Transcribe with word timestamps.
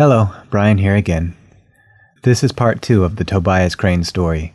Hello, 0.00 0.30
Brian 0.48 0.78
here 0.78 0.96
again. 0.96 1.36
This 2.22 2.42
is 2.42 2.52
part 2.52 2.80
two 2.80 3.04
of 3.04 3.16
the 3.16 3.24
Tobias 3.24 3.74
Crane 3.74 4.02
story. 4.02 4.54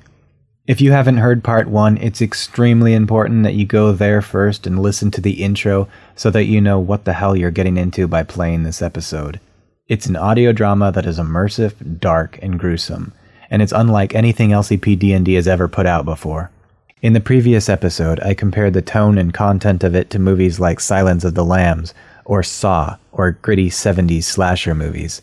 If 0.65 0.81
you 0.81 0.91
haven't 0.91 1.17
heard 1.17 1.43
part 1.43 1.67
one, 1.67 1.97
it's 1.97 2.19
extremely 2.19 2.95
important 2.95 3.44
that 3.44 3.54
you 3.54 3.63
go 3.63 3.92
there 3.92 4.23
first 4.23 4.66
and 4.66 4.81
listen 4.81 5.12
to 5.12 5.21
the 5.21 5.44
intro 5.44 5.88
so 6.16 6.31
that 6.31 6.46
you 6.46 6.60
know 6.60 6.79
what 6.79 7.05
the 7.05 7.13
hell 7.13 7.36
you're 7.36 7.52
getting 7.52 7.78
into 7.78 8.08
by 8.08 8.23
playing 8.23 8.63
this 8.63 8.81
episode. 8.81 9.39
It's 9.88 10.08
an 10.08 10.16
audio 10.16 10.52
drama 10.52 10.92
that 10.94 11.05
is 11.05 11.20
immersive, 11.20 12.00
dark, 12.00 12.39
and 12.41 12.57
gruesome, 12.57 13.14
and 13.52 13.62
it's 13.62 13.71
unlike 13.71 14.16
anything 14.16 14.50
LCP 14.50 14.98
D&D 14.98 15.36
has 15.36 15.48
ever 15.48 15.68
put 15.68 15.86
out 15.86 16.05
before. 16.05 16.50
In 17.04 17.14
the 17.14 17.20
previous 17.20 17.70
episode, 17.70 18.20
I 18.21 18.34
compared 18.34 18.73
the 18.73 18.82
tone 18.82 19.20
and 19.20 19.32
content 19.32 19.84
of 19.84 19.93
it 19.93 20.09
to 20.09 20.18
movies 20.18 20.59
like 20.59 20.80
Silence 20.80 21.23
of 21.23 21.36
the 21.36 21.46
Lambs 21.46 21.93
or 22.25 22.41
Saw 22.41 22.98
or 23.12 23.34
gritty 23.34 23.70
70s 23.70 24.23
slasher 24.23 24.73
movies. 24.73 25.21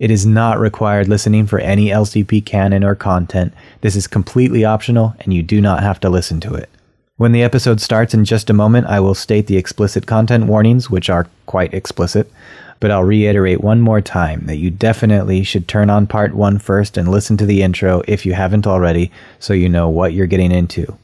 It 0.00 0.10
is 0.10 0.24
not 0.24 0.58
required 0.58 1.08
listening 1.08 1.46
for 1.46 1.58
any 1.58 1.88
LCP 1.88 2.46
canon 2.46 2.82
or 2.82 2.94
content. 2.94 3.52
This 3.82 3.94
is 3.94 4.06
completely 4.06 4.64
optional 4.64 5.14
and 5.20 5.34
you 5.34 5.42
do 5.42 5.60
not 5.60 5.82
have 5.82 6.00
to 6.00 6.08
listen 6.08 6.40
to 6.40 6.54
it. 6.54 6.70
When 7.18 7.32
the 7.32 7.42
episode 7.42 7.82
starts 7.82 8.14
in 8.14 8.24
just 8.24 8.48
a 8.48 8.54
moment, 8.54 8.86
I 8.86 8.98
will 9.00 9.14
state 9.14 9.46
the 9.46 9.58
explicit 9.58 10.06
content 10.06 10.46
warnings, 10.46 10.88
which 10.88 11.10
are 11.10 11.28
quite 11.44 11.74
explicit, 11.74 12.32
but 12.80 12.90
I'll 12.90 13.04
reiterate 13.04 13.60
one 13.60 13.82
more 13.82 14.00
time 14.00 14.46
that 14.46 14.56
you 14.56 14.70
definitely 14.70 15.44
should 15.44 15.68
turn 15.68 15.90
on 15.90 16.06
part 16.06 16.32
one 16.32 16.58
first 16.58 16.96
and 16.96 17.06
listen 17.06 17.36
to 17.36 17.44
the 17.44 17.60
intro 17.60 18.02
if 18.08 18.24
you 18.24 18.32
haven't 18.32 18.66
already 18.66 19.12
so 19.38 19.52
you 19.52 19.68
know 19.68 19.90
what 19.90 20.14
you're 20.14 20.26
getting 20.26 20.50
into. 20.50 20.96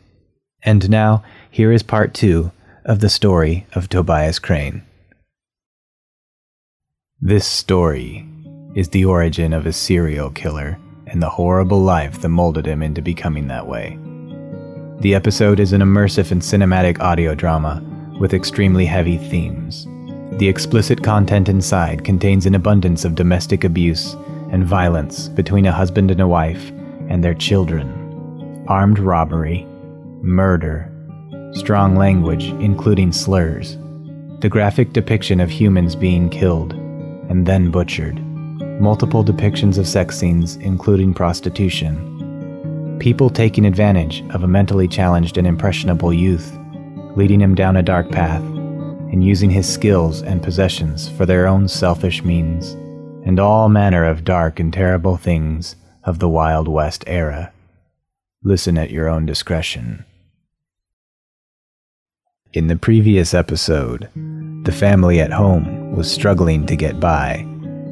And 0.62 0.88
now, 0.88 1.22
here 1.50 1.70
is 1.70 1.82
part 1.82 2.14
two 2.14 2.50
of 2.86 3.00
the 3.00 3.10
story 3.10 3.66
of 3.74 3.90
Tobias 3.90 4.38
Crane. 4.38 4.84
This 7.20 7.46
story 7.46 8.26
is 8.76 8.90
the 8.90 9.06
origin 9.06 9.54
of 9.54 9.64
a 9.64 9.72
serial 9.72 10.30
killer 10.30 10.78
and 11.06 11.22
the 11.22 11.30
horrible 11.30 11.80
life 11.80 12.20
that 12.20 12.28
molded 12.28 12.66
him 12.66 12.82
into 12.82 13.00
becoming 13.00 13.48
that 13.48 13.66
way. 13.66 13.98
The 15.00 15.14
episode 15.14 15.60
is 15.60 15.72
an 15.72 15.80
immersive 15.80 16.30
and 16.30 16.42
cinematic 16.42 17.00
audio 17.00 17.34
drama 17.34 17.82
with 18.20 18.34
extremely 18.34 18.84
heavy 18.84 19.16
themes. 19.16 19.86
The 20.38 20.48
explicit 20.48 21.02
content 21.02 21.48
inside 21.48 22.04
contains 22.04 22.44
an 22.44 22.54
abundance 22.54 23.06
of 23.06 23.14
domestic 23.14 23.64
abuse 23.64 24.12
and 24.52 24.62
violence 24.62 25.28
between 25.28 25.64
a 25.64 25.72
husband 25.72 26.10
and 26.10 26.20
a 26.20 26.28
wife 26.28 26.70
and 27.08 27.24
their 27.24 27.34
children, 27.34 28.64
armed 28.68 28.98
robbery, 28.98 29.64
murder, 30.20 30.92
strong 31.52 31.96
language, 31.96 32.48
including 32.60 33.10
slurs, 33.10 33.78
the 34.40 34.50
graphic 34.50 34.92
depiction 34.92 35.40
of 35.40 35.48
humans 35.48 35.96
being 35.96 36.28
killed 36.28 36.74
and 37.30 37.46
then 37.46 37.70
butchered 37.70 38.22
multiple 38.80 39.24
depictions 39.24 39.78
of 39.78 39.88
sex 39.88 40.18
scenes, 40.18 40.56
including 40.56 41.14
prostitution, 41.14 42.96
people 43.00 43.30
taking 43.30 43.64
advantage 43.64 44.22
of 44.30 44.42
a 44.42 44.48
mentally 44.48 44.86
challenged 44.86 45.38
and 45.38 45.46
impressionable 45.46 46.12
youth, 46.12 46.56
leading 47.16 47.40
him 47.40 47.54
down 47.54 47.76
a 47.76 47.82
dark 47.82 48.10
path, 48.10 48.42
and 48.42 49.24
using 49.24 49.50
his 49.50 49.72
skills 49.72 50.22
and 50.22 50.42
possessions 50.42 51.08
for 51.08 51.24
their 51.24 51.46
own 51.46 51.68
selfish 51.68 52.22
means, 52.22 52.72
and 53.26 53.40
all 53.40 53.68
manner 53.68 54.04
of 54.04 54.24
dark 54.24 54.60
and 54.60 54.72
terrible 54.72 55.16
things 55.16 55.76
of 56.04 56.18
the 56.18 56.28
Wild 56.28 56.68
West 56.68 57.02
era. 57.06 57.52
Listen 58.42 58.76
at 58.76 58.90
your 58.90 59.08
own 59.08 59.24
discretion. 59.24 60.04
In 62.52 62.68
the 62.68 62.76
previous 62.76 63.34
episode, 63.34 64.08
the 64.64 64.72
family 64.72 65.20
at 65.20 65.32
home 65.32 65.94
was 65.96 66.10
struggling 66.10 66.66
to 66.66 66.76
get 66.76 67.00
by 67.00 67.46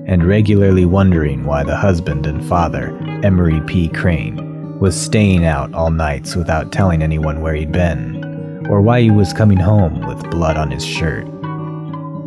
and 0.06 0.26
regularly 0.26 0.84
wondering 0.84 1.44
why 1.44 1.64
the 1.64 1.76
husband 1.76 2.26
and 2.26 2.44
father, 2.46 2.96
Emery 3.22 3.60
P. 3.66 3.88
Crane, 3.88 4.78
was 4.78 5.00
staying 5.00 5.44
out 5.44 5.72
all 5.72 5.90
nights 5.90 6.36
without 6.36 6.72
telling 6.72 7.02
anyone 7.02 7.40
where 7.40 7.54
he'd 7.54 7.72
been, 7.72 8.66
or 8.68 8.80
why 8.80 9.00
he 9.00 9.10
was 9.10 9.32
coming 9.32 9.58
home 9.58 10.06
with 10.06 10.30
blood 10.30 10.56
on 10.56 10.70
his 10.70 10.84
shirt. 10.84 11.26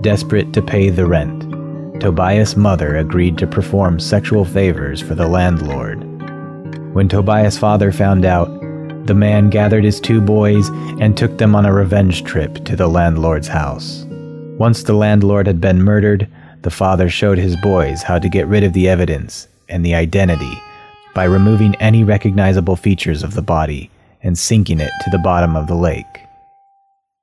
Desperate 0.01 0.53
to 0.53 0.61
pay 0.61 0.89
the 0.89 1.05
rent, 1.05 1.43
Tobias' 1.99 2.55
mother 2.55 2.97
agreed 2.97 3.37
to 3.39 3.47
perform 3.47 3.99
sexual 3.99 4.45
favors 4.45 5.01
for 5.01 5.15
the 5.15 5.27
landlord. 5.27 6.03
When 6.93 7.09
Tobias' 7.09 7.57
father 7.57 7.91
found 7.91 8.25
out, 8.25 8.47
the 9.07 9.15
man 9.15 9.49
gathered 9.49 9.83
his 9.83 9.99
two 9.99 10.21
boys 10.21 10.69
and 10.99 11.15
took 11.15 11.37
them 11.37 11.55
on 11.55 11.65
a 11.65 11.73
revenge 11.73 12.23
trip 12.23 12.63
to 12.65 12.75
the 12.75 12.87
landlord's 12.87 13.47
house. 13.47 14.05
Once 14.57 14.83
the 14.83 14.93
landlord 14.93 15.47
had 15.47 15.61
been 15.61 15.81
murdered, 15.81 16.27
the 16.63 16.71
father 16.71 17.09
showed 17.09 17.37
his 17.37 17.55
boys 17.57 18.01
how 18.01 18.19
to 18.19 18.29
get 18.29 18.47
rid 18.47 18.63
of 18.63 18.73
the 18.73 18.89
evidence 18.89 19.47
and 19.69 19.85
the 19.85 19.95
identity 19.95 20.61
by 21.13 21.23
removing 21.23 21.75
any 21.75 22.03
recognizable 22.03 22.75
features 22.75 23.23
of 23.23 23.33
the 23.33 23.41
body 23.41 23.89
and 24.23 24.37
sinking 24.37 24.79
it 24.79 24.91
to 25.03 25.09
the 25.09 25.19
bottom 25.19 25.55
of 25.55 25.67
the 25.67 25.75
lake. 25.75 26.05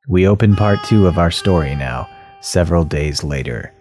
We 0.08 0.26
open 0.26 0.56
part 0.56 0.78
two 0.84 1.06
of 1.06 1.18
our 1.18 1.30
story 1.30 1.74
now, 1.74 2.08
several 2.40 2.84
days 2.84 3.22
later. 3.22 3.73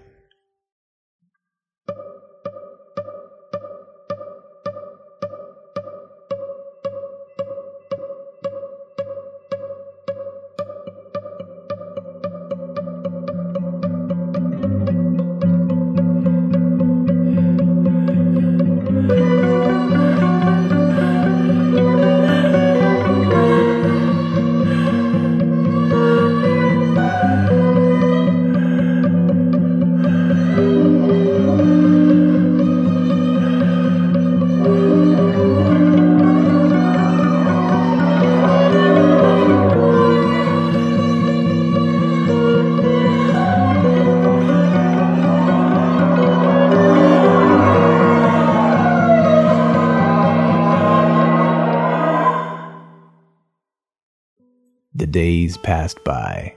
Days 55.13 55.55
passed 55.57 56.03
by. 56.03 56.53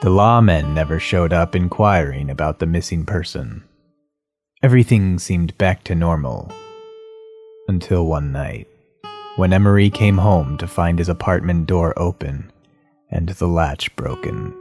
The 0.00 0.10
lawmen 0.10 0.74
never 0.74 1.00
showed 1.00 1.32
up 1.32 1.56
inquiring 1.56 2.30
about 2.30 2.60
the 2.60 2.66
missing 2.66 3.04
person. 3.04 3.64
Everything 4.62 5.18
seemed 5.18 5.58
back 5.58 5.82
to 5.84 5.94
normal. 5.96 6.52
Until 7.66 8.06
one 8.06 8.30
night, 8.32 8.68
when 9.36 9.52
Emery 9.52 9.90
came 9.90 10.18
home 10.18 10.56
to 10.58 10.68
find 10.68 10.98
his 10.98 11.08
apartment 11.08 11.66
door 11.66 11.98
open 11.98 12.50
and 13.10 13.28
the 13.28 13.48
latch 13.48 13.94
broken. 13.96 14.54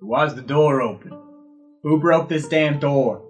Why's 0.00 0.34
the 0.34 0.40
door 0.40 0.80
open? 0.80 1.12
Who 1.82 2.00
broke 2.00 2.30
this 2.30 2.48
damn 2.48 2.78
door? 2.78 3.22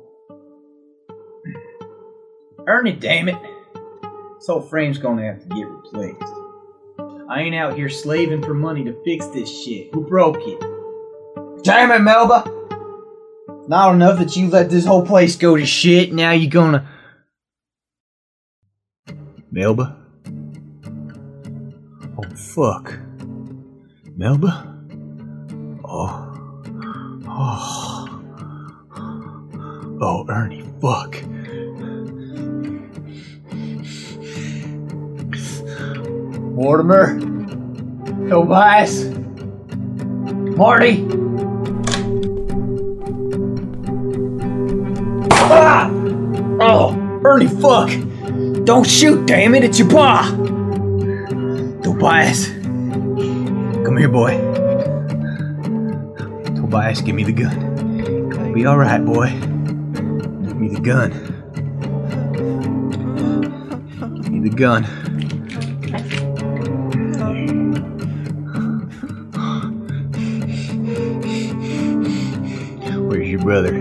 Ernie, 2.69 2.93
damn 2.93 3.29
it. 3.29 3.58
This 4.39 4.47
whole 4.47 4.61
frame's 4.61 4.99
gonna 4.99 5.25
have 5.25 5.43
to 5.43 5.49
get 5.49 5.67
replaced. 5.67 6.33
I 7.29 7.41
ain't 7.41 7.57
out 7.57 7.75
here 7.75 7.89
slaving 7.89 8.41
for 8.41 8.55
money 8.55 8.85
to 8.85 8.97
fix 9.05 9.27
this 9.27 9.51
shit. 9.51 9.93
Who 9.93 10.07
broke 10.07 10.39
it? 10.39 10.61
Damn 11.65 11.91
it, 11.91 11.99
Melba! 11.99 12.45
Not 13.67 13.95
enough 13.95 14.21
that 14.21 14.37
you 14.37 14.49
let 14.49 14.71
this 14.71 14.87
whole 14.87 15.05
place 15.05 15.35
go 15.35 15.57
to 15.57 15.67
shit, 15.67 16.13
now 16.13 16.31
you 16.31 16.49
gonna. 16.49 16.89
Melba? 19.51 19.97
Oh, 22.17 22.37
fuck. 22.37 22.97
Melba? 24.17 24.79
Oh. 25.85 26.25
Oh. 27.27 28.05
Oh, 30.01 30.27
Ernie, 30.29 30.65
fuck. 30.81 31.17
Mortimer? 36.59 37.21
Tobias? 38.29 39.05
Marty? 40.59 41.07
Ah! 45.31 45.89
Oh, 46.61 47.21
Ernie, 47.23 47.47
fuck! 47.47 47.89
Don't 48.65 48.85
shoot, 48.85 49.25
damn 49.25 49.55
it, 49.55 49.63
it's 49.63 49.79
your 49.79 49.89
pa! 49.89 50.35
Tobias. 51.85 52.49
Come 52.49 53.97
here, 53.97 54.09
boy. 54.09 54.37
Tobias, 56.57 57.01
give 57.03 57.15
me 57.15 57.23
the 57.23 57.31
gun. 57.31 58.33
It'll 58.33 58.53
be 58.53 58.67
alright, 58.67 59.05
boy. 59.05 59.29
Give 59.29 60.57
me 60.57 60.71
the 60.75 60.81
gun. 60.81 61.13
Give 64.23 64.33
me 64.33 64.49
the 64.49 64.57
gun. 64.57 65.18
Your 73.39 73.45
brother? 73.45 73.73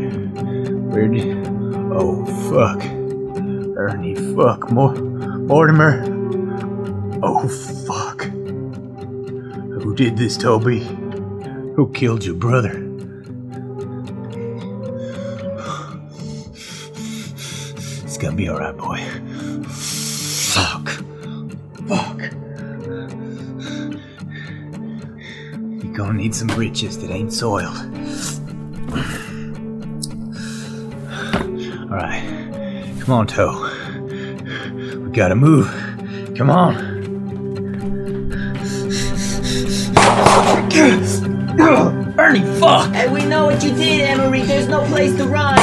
Where 0.90 1.08
did. 1.08 1.48
Oh, 1.92 2.26
fuck. 2.50 2.84
Ernie, 3.78 4.16
fuck. 4.36 4.72
Mor- 4.72 4.96
Mortimer. 4.96 6.04
Oh, 7.24 7.48
fuck. 7.48 8.24
Who 8.24 9.96
did 9.96 10.18
this, 10.18 10.38
Toby? 10.38 10.80
Who 11.76 11.92
killed 11.94 12.26
your 12.26 12.36
brother? 12.36 12.84
It's 18.04 18.18
gonna 18.18 18.36
be 18.36 18.50
alright, 18.50 18.76
boy. 18.76 18.98
Fuck. 19.68 20.90
Fuck. 21.88 22.22
You're 25.84 25.94
gonna 25.94 26.14
need 26.14 26.34
some 26.34 26.48
breeches 26.48 26.98
that 27.00 27.12
ain't 27.12 27.32
soiled. 27.34 27.76
Come 33.08 33.20
on, 33.20 33.28
Toe. 33.28 33.72
We 35.00 35.12
gotta 35.12 35.34
move. 35.34 35.66
Come 36.36 36.50
on. 36.50 36.76
Ernie, 42.20 42.42
fuck! 42.60 42.92
Hey, 42.92 43.08
we 43.08 43.24
know 43.24 43.46
what 43.46 43.64
you 43.64 43.74
did, 43.74 44.02
Emery. 44.02 44.42
There's 44.42 44.68
no 44.68 44.86
place 44.88 45.16
to 45.16 45.24
run. 45.24 45.58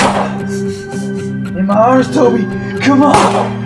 In 1.55 1.67
my 1.67 1.76
arms, 1.76 2.14
Toby! 2.14 2.44
Come 2.81 3.02
on! 3.02 3.64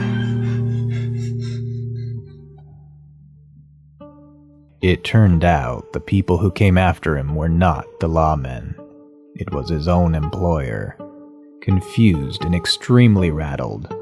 It 4.83 5.05
turned 5.05 5.45
out 5.45 5.93
the 5.93 6.01
people 6.01 6.39
who 6.39 6.51
came 6.51 6.77
after 6.77 7.17
him 7.17 7.37
were 7.37 7.49
not 7.49 7.87
the 8.01 8.09
lawmen. 8.09 8.75
It 9.37 9.53
was 9.53 9.69
his 9.69 9.87
own 9.87 10.17
employer. 10.17 10.97
Confused 11.62 12.44
and 12.44 12.55
extremely 12.55 13.31
rattled, 13.31 13.94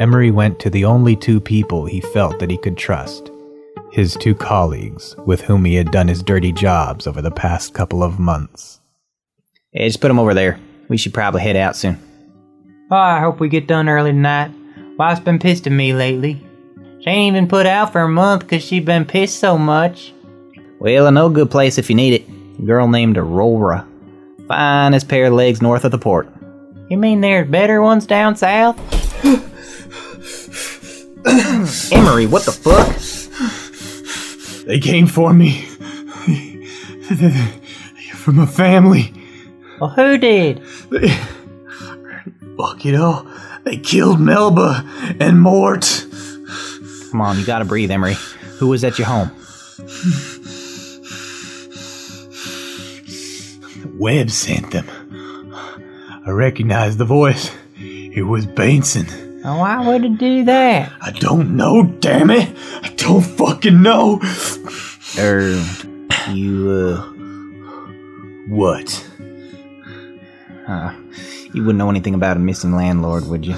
Emery 0.00 0.30
went 0.30 0.60
to 0.60 0.70
the 0.70 0.84
only 0.84 1.16
two 1.16 1.40
people 1.40 1.86
he 1.86 2.00
felt 2.00 2.38
that 2.38 2.50
he 2.50 2.58
could 2.58 2.76
trust 2.76 3.30
his 3.90 4.14
two 4.16 4.34
colleagues 4.34 5.16
with 5.24 5.40
whom 5.40 5.64
he 5.64 5.74
had 5.74 5.90
done 5.90 6.08
his 6.08 6.22
dirty 6.22 6.52
jobs 6.52 7.06
over 7.06 7.22
the 7.22 7.30
past 7.30 7.74
couple 7.74 8.02
of 8.02 8.18
months. 8.18 8.80
Hey, 9.72 9.86
just 9.88 10.00
put 10.00 10.10
him 10.10 10.18
over 10.18 10.34
there. 10.34 10.60
We 10.88 10.96
should 10.96 11.14
probably 11.14 11.40
head 11.40 11.56
out 11.56 11.76
soon. 11.76 11.98
Oh, 12.90 12.96
I 12.96 13.20
hope 13.20 13.40
we 13.40 13.48
get 13.48 13.66
done 13.66 13.88
early 13.88 14.12
tonight. 14.12 14.50
Wife's 14.98 15.20
been 15.20 15.38
pissed 15.38 15.66
at 15.66 15.72
me 15.72 15.92
lately. 15.94 16.44
She 17.00 17.10
ain't 17.10 17.34
even 17.36 17.48
put 17.48 17.66
out 17.66 17.92
for 17.92 18.02
a 18.02 18.08
month 18.08 18.46
'cause 18.46 18.62
she 18.62 18.80
been 18.80 19.04
pissed 19.04 19.38
so 19.38 19.56
much. 19.56 20.12
Well, 20.80 21.06
I 21.06 21.10
know 21.10 21.26
a 21.26 21.30
good 21.30 21.50
place 21.50 21.78
if 21.78 21.88
you 21.88 21.96
need 21.96 22.14
it. 22.14 22.28
A 22.58 22.62
girl 22.62 22.88
named 22.88 23.16
Aurora. 23.16 23.86
Finest 24.48 25.08
pair 25.08 25.26
of 25.26 25.34
legs 25.34 25.60
north 25.60 25.84
of 25.84 25.90
the 25.90 25.98
port. 25.98 26.28
You 26.88 26.96
mean 26.96 27.20
there's 27.20 27.48
better 27.48 27.82
ones 27.82 28.06
down 28.06 28.34
south? 28.36 28.78
Emery, 31.92 32.26
what 32.26 32.44
the 32.44 32.52
fuck? 32.52 32.96
They 34.64 34.80
came 34.80 35.06
for 35.06 35.34
me. 35.34 35.66
From 38.14 38.38
a 38.38 38.46
family. 38.46 39.12
Well, 39.80 39.90
who 39.90 40.16
did? 40.16 40.62
They, 40.90 41.08
fuck 42.56 42.86
it 42.86 42.94
all. 42.94 43.26
They 43.64 43.76
killed 43.76 44.20
Melba 44.20 44.82
and 45.20 45.40
Mort. 45.40 46.06
Come 47.10 47.20
on, 47.20 47.38
you 47.38 47.44
gotta 47.44 47.64
breathe, 47.66 47.90
Emery. 47.90 48.16
Who 48.58 48.68
was 48.68 48.82
at 48.84 48.98
your 48.98 49.08
home? 49.08 49.30
Webb 53.98 54.30
sent 54.30 54.70
them. 54.70 54.86
I 56.28 56.30
recognized 56.30 56.98
the 56.98 57.06
voice. 57.06 57.50
It 57.78 58.26
was 58.26 58.46
Bainson. 58.46 59.40
Now, 59.42 59.60
why 59.60 59.80
would 59.86 60.04
it 60.04 60.18
do 60.18 60.44
that? 60.44 60.92
I 61.00 61.10
don't 61.12 61.56
know, 61.56 61.84
damn 62.00 62.28
it. 62.28 62.54
I 62.82 62.90
don't 62.98 63.22
fucking 63.22 63.80
know. 63.80 64.20
Er, 65.18 65.58
you, 66.30 66.70
uh, 66.70 67.00
What? 68.48 69.08
uh, 70.66 70.94
you 71.54 71.62
wouldn't 71.64 71.78
know 71.78 71.88
anything 71.88 72.12
about 72.12 72.36
a 72.36 72.40
missing 72.40 72.76
landlord, 72.76 73.26
would 73.26 73.46
you? 73.46 73.54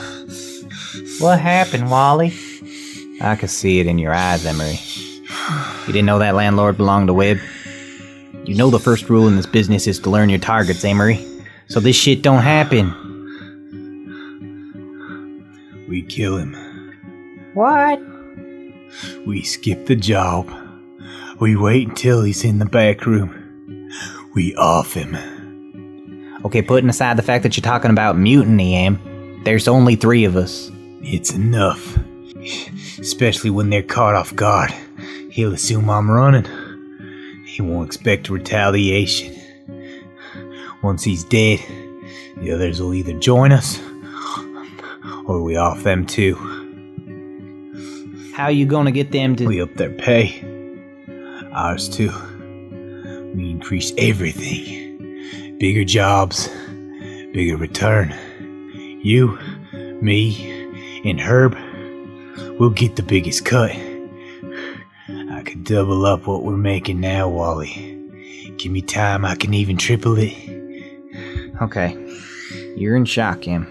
What 1.19 1.41
happened, 1.41 1.91
Wally? 1.91 2.33
I 3.21 3.35
could 3.35 3.51
see 3.51 3.81
it 3.81 3.89
in 3.89 3.99
your 3.99 4.15
eyes, 4.15 4.47
Emery. 4.47 4.79
You 5.89 5.93
didn't 5.93 6.07
know 6.07 6.21
that 6.21 6.37
landlord 6.37 6.77
belonged 6.77 7.09
to 7.09 7.15
Webb? 7.15 7.39
You 8.45 8.55
know 8.55 8.71
the 8.71 8.79
first 8.79 9.11
rule 9.11 9.27
in 9.27 9.35
this 9.35 9.47
business 9.47 9.89
is 9.89 9.99
to 9.99 10.11
learn 10.11 10.29
your 10.31 10.39
targets, 10.39 10.85
Emery. 10.85 11.27
So 11.71 11.79
this 11.79 11.95
shit 11.95 12.23
don't 12.23 12.43
happen. 12.43 12.93
We 15.89 16.03
kill 16.03 16.37
him. 16.37 16.55
What? 17.55 18.01
We 19.25 19.43
skip 19.43 19.87
the 19.87 19.95
job. 19.95 20.51
We 21.39 21.55
wait 21.55 21.89
until 21.89 22.23
he's 22.23 22.45
in 22.45 22.59
the 22.59 22.67
back 22.67 23.07
room. 23.07 23.89
We 24.35 24.53
off 24.57 24.95
him. 24.95 25.17
Okay, 26.45 26.61
putting 26.61 26.91
aside 26.91 27.17
the 27.17 27.23
fact 27.23 27.45
that 27.45 27.57
you're 27.57 27.63
talking 27.63 27.93
about 27.93 28.19
mutiny, 28.19 28.75
Em, 28.75 29.43
there's 29.45 29.69
only 29.69 29.95
three 29.95 30.25
of 30.25 30.35
us. 30.35 30.73
It's 31.03 31.33
enough. 31.33 31.97
Especially 32.99 33.51
when 33.51 33.71
they're 33.71 33.83
caught 33.83 34.17
off 34.17 34.35
guard. 34.35 34.75
He'll 35.31 35.55
assume 35.55 35.89
I'm 35.89 36.11
running. 36.11 36.47
He 37.47 37.63
won't 37.63 37.87
expect 37.87 38.29
retaliation. 38.29 39.40
Once 40.83 41.05
he's 41.05 41.25
dead, 41.25 41.61
the 42.39 42.51
others 42.51 42.81
will 42.81 42.95
either 42.95 43.13
join 43.15 43.53
us 43.53 43.81
or 45.27 45.43
we 45.43 45.57
off 45.57 45.83
them 45.83 46.07
too. 46.07 46.35
How 48.35 48.49
you 48.49 48.65
gonna 48.67 48.91
get 48.91 49.13
them 49.13 49.37
to? 49.37 49.47
We 49.47 49.61
up 49.61 49.75
their 49.75 49.91
pay. 49.91 50.43
Ours 51.53 51.89
too. 51.89 52.11
We 53.35 53.51
increase 53.51 53.93
everything. 53.99 55.57
Bigger 55.59 55.85
jobs, 55.85 56.49
bigger 57.33 57.57
return. 57.57 58.15
You, 59.03 59.39
me, 60.01 61.03
and 61.05 61.21
Herb, 61.21 61.57
we'll 62.59 62.71
get 62.71 62.97
the 62.97 63.03
biggest 63.03 63.45
cut. 63.45 63.73
I 65.09 65.43
could 65.45 65.65
double 65.65 66.07
up 66.07 66.27
what 66.27 66.43
we're 66.43 66.57
making 66.57 67.01
now, 67.01 67.29
Wally. 67.29 67.99
Give 68.57 68.73
me 68.73 68.83
time, 68.83 69.25
I 69.25 69.35
can 69.35 69.55
even 69.55 69.77
triple 69.77 70.17
it. 70.19 70.60
Okay, 71.61 71.97
you're 72.77 72.97
in 72.97 73.05
shock, 73.05 73.47
Em. 73.47 73.69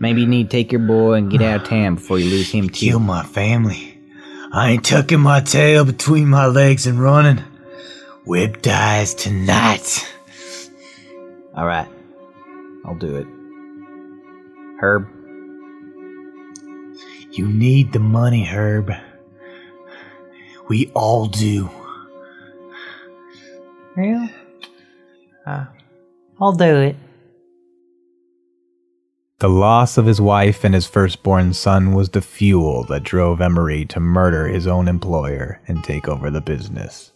Maybe 0.00 0.22
you 0.22 0.26
need 0.26 0.50
to 0.50 0.56
take 0.56 0.72
your 0.72 0.80
boy 0.80 1.14
and 1.14 1.30
get 1.30 1.42
out 1.42 1.62
of 1.62 1.68
town 1.68 1.94
before 1.94 2.18
you 2.18 2.28
lose 2.28 2.50
him 2.50 2.68
too. 2.68 2.90
Kill 2.90 2.98
my 2.98 3.22
family. 3.22 3.98
I 4.52 4.72
ain't 4.72 4.84
tucking 4.84 5.20
my 5.20 5.40
tail 5.40 5.84
between 5.84 6.28
my 6.28 6.46
legs 6.46 6.86
and 6.86 7.00
running. 7.00 7.42
Webb 8.26 8.62
dies 8.62 9.14
tonight. 9.14 10.12
All 11.56 11.66
right, 11.66 11.88
I'll 12.84 12.96
do 12.96 13.16
it. 13.16 13.26
Herb, 14.80 15.08
You 17.34 17.48
need 17.48 17.92
the 17.92 17.98
money, 17.98 18.44
Herb. 18.44 18.92
We 20.68 20.92
all 20.94 21.26
do. 21.26 21.68
Real? 23.96 24.28
Uh, 25.44 25.64
I'll 26.40 26.52
do 26.52 26.76
it. 26.76 26.96
The 29.40 29.48
loss 29.48 29.98
of 29.98 30.06
his 30.06 30.20
wife 30.20 30.62
and 30.62 30.74
his 30.74 30.86
firstborn 30.86 31.54
son 31.54 31.92
was 31.92 32.08
the 32.08 32.22
fuel 32.22 32.84
that 32.84 33.02
drove 33.02 33.40
Emery 33.40 33.84
to 33.86 33.98
murder 33.98 34.46
his 34.46 34.68
own 34.68 34.86
employer 34.86 35.60
and 35.66 35.82
take 35.82 36.06
over 36.06 36.30
the 36.30 36.40
business. 36.40 37.12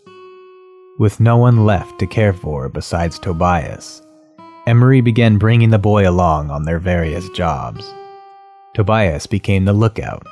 With 0.99 1.21
no 1.21 1.37
one 1.37 1.65
left 1.65 2.01
to 2.01 2.09
care 2.09 2.33
for 2.33 2.69
besides 2.69 3.21
Tobias, 3.21 4.03
Emery 4.67 5.01
began 5.01 5.39
bringing 5.39 5.71
the 5.71 5.79
boy 5.79 6.09
along 6.09 6.51
on 6.51 6.65
their 6.65 6.81
various 6.81 7.29
jobs. 7.31 7.95
Tobias 8.75 9.29
became 9.29 9.65
the 9.65 9.73
lookout. 9.73 10.27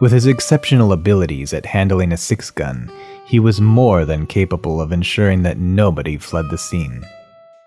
With 0.00 0.12
his 0.12 0.26
exceptional 0.26 0.92
abilities 0.92 1.52
at 1.52 1.66
handling 1.66 2.12
a 2.12 2.16
six 2.16 2.48
gun, 2.48 2.92
he 3.26 3.40
was 3.40 3.60
more 3.60 4.04
than 4.04 4.26
capable 4.26 4.80
of 4.80 4.92
ensuring 4.92 5.42
that 5.42 5.58
nobody 5.58 6.16
fled 6.16 6.48
the 6.48 6.58
scene. 6.58 7.04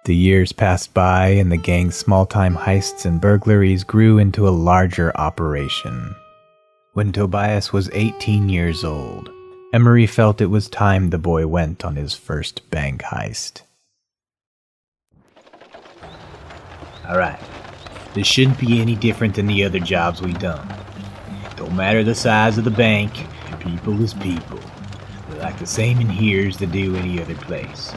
The 0.07 0.15
years 0.15 0.53
passed 0.53 0.93
by, 0.93 1.27
and 1.31 1.51
the 1.51 1.57
gang's 1.57 1.97
small 1.97 2.25
time 2.25 2.55
heists 2.55 3.05
and 3.05 3.19
burglaries 3.19 3.83
grew 3.83 4.19
into 4.19 4.47
a 4.47 4.55
larger 4.55 5.11
operation. 5.17 6.15
When 6.93 7.11
Tobias 7.11 7.73
was 7.73 7.89
18 7.91 8.47
years 8.47 8.85
old, 8.85 9.29
Emery 9.73 10.07
felt 10.07 10.39
it 10.39 10.45
was 10.45 10.69
time 10.69 11.09
the 11.09 11.17
boy 11.17 11.45
went 11.45 11.83
on 11.83 11.97
his 11.97 12.13
first 12.13 12.69
bank 12.69 13.01
heist. 13.01 13.63
Alright. 17.05 17.41
This 18.13 18.27
shouldn't 18.27 18.59
be 18.59 18.79
any 18.79 18.95
different 18.95 19.35
than 19.35 19.47
the 19.47 19.65
other 19.65 19.79
jobs 19.79 20.21
we've 20.21 20.39
done. 20.39 20.73
Don't 21.57 21.75
matter 21.75 22.05
the 22.05 22.15
size 22.15 22.57
of 22.57 22.63
the 22.63 22.71
bank, 22.71 23.11
people 23.59 24.01
is 24.01 24.13
people. 24.13 24.61
They're 25.29 25.41
like 25.41 25.59
the 25.59 25.67
same 25.67 25.99
in 25.99 26.07
here 26.07 26.47
as 26.47 26.55
they 26.55 26.65
do 26.65 26.95
any 26.95 27.21
other 27.21 27.35
place. 27.35 27.91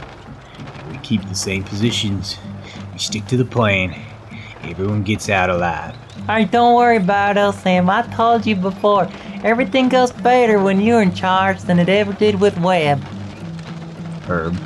Keep 1.11 1.29
the 1.29 1.35
same 1.35 1.65
positions, 1.65 2.39
we 2.93 2.99
stick 3.01 3.27
to 3.27 3.37
the 3.37 3.45
plan, 3.45 4.01
everyone 4.63 5.03
gets 5.03 5.29
out 5.29 5.51
alive. 5.51 5.97
Alright, 6.21 6.53
don't 6.53 6.77
worry 6.77 6.99
about 6.99 7.37
it, 7.37 7.61
Sam. 7.61 7.91
I 7.91 8.03
told 8.03 8.47
you 8.47 8.55
before. 8.55 9.09
Everything 9.43 9.89
goes 9.89 10.13
better 10.13 10.63
when 10.63 10.81
you're 10.81 11.03
in 11.03 11.13
charge 11.13 11.63
than 11.63 11.81
it 11.81 11.89
ever 11.89 12.13
did 12.13 12.41
with 12.41 12.57
Webb. 12.61 13.01
Herb, 14.29 14.57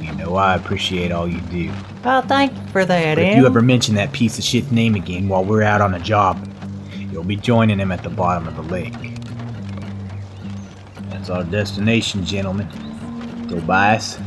you 0.00 0.12
know 0.16 0.34
I 0.34 0.56
appreciate 0.56 1.12
all 1.12 1.28
you 1.28 1.40
do. 1.42 1.72
Well, 2.04 2.22
thank 2.22 2.52
you 2.54 2.66
for 2.72 2.84
that, 2.84 3.14
But 3.14 3.22
if 3.22 3.34
Em. 3.34 3.38
you 3.38 3.46
ever 3.46 3.62
mention 3.62 3.94
that 3.94 4.10
piece 4.10 4.36
of 4.36 4.42
shit's 4.42 4.72
name 4.72 4.96
again 4.96 5.28
while 5.28 5.44
we're 5.44 5.62
out 5.62 5.80
on 5.80 5.94
a 5.94 6.00
job, 6.00 6.44
you'll 7.12 7.22
be 7.22 7.36
joining 7.36 7.78
him 7.78 7.92
at 7.92 8.02
the 8.02 8.10
bottom 8.10 8.48
of 8.48 8.56
the 8.56 8.62
lake. 8.62 8.94
That's 11.10 11.30
our 11.30 11.44
destination, 11.44 12.24
gentlemen. 12.24 12.68
Tobias, 13.48 14.18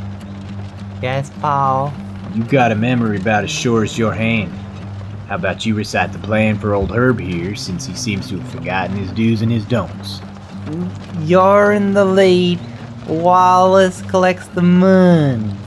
Yes, 1.02 1.32
Pa. 1.42 1.92
you 2.36 2.44
got 2.44 2.72
a 2.72 2.76
memory 2.76 3.18
about 3.18 3.44
as 3.44 3.50
sure 3.50 3.84
as 3.84 3.98
your 3.98 4.14
hand. 4.14 4.52
How 5.28 5.36
about 5.36 5.66
you 5.66 5.74
recite 5.74 6.12
the 6.14 6.20
plan 6.20 6.58
for 6.60 6.74
old 6.76 6.92
Herb 6.92 7.20
here, 7.20 7.56
since 7.56 7.86
he 7.86 7.96
seems 7.96 8.30
to 8.30 8.38
have 8.40 8.50
forgotten 8.50 8.96
his 8.98 9.12
do's 9.12 9.42
and 9.42 9.52
his 9.52 9.66
don'ts? 9.66 10.22
You're 11.22 11.72
in 11.72 11.94
the 11.94 12.06
lead. 12.06 12.60
Wallace 13.08 14.02
collects 14.04 14.48
the 14.50 14.62
moon. 14.62 15.58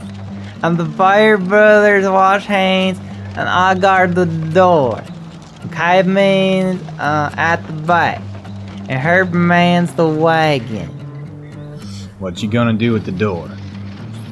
And 0.63 0.77
the 0.77 0.85
Fire 0.85 1.37
Brothers 1.37 2.07
wash 2.07 2.45
hands, 2.45 2.97
and 3.35 3.49
I 3.49 3.75
guard 3.75 4.15
the 4.15 4.25
door. 4.25 5.03
Caveman's 5.71 6.81
uh, 6.99 7.33
at 7.35 7.57
the 7.67 7.73
back, 7.73 8.21
and 8.87 9.01
Herb 9.01 9.33
mans 9.33 9.93
the 9.95 10.07
wagon. 10.07 10.87
What 12.19 12.41
you 12.41 12.49
gonna 12.49 12.73
do 12.73 12.95
at 12.95 13.03
the 13.03 13.11
door? 13.11 13.49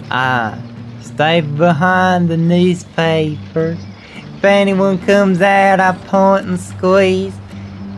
I 0.09 0.57
stay 1.03 1.41
behind 1.41 2.29
the 2.29 2.37
newspapers. 2.37 3.79
If 4.15 4.43
anyone 4.43 4.97
comes 4.99 5.41
out, 5.41 5.79
I 5.79 5.93
point 6.07 6.45
and 6.47 6.59
squeeze. 6.59 7.35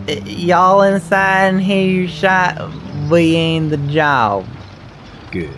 Y'all 0.07 0.81
inside 0.81 1.47
and 1.47 1.61
hear 1.61 1.87
your 1.87 2.07
shot. 2.07 2.71
We 3.09 3.35
in 3.35 3.69
the 3.69 3.77
job. 3.77 4.45
Good. 5.31 5.55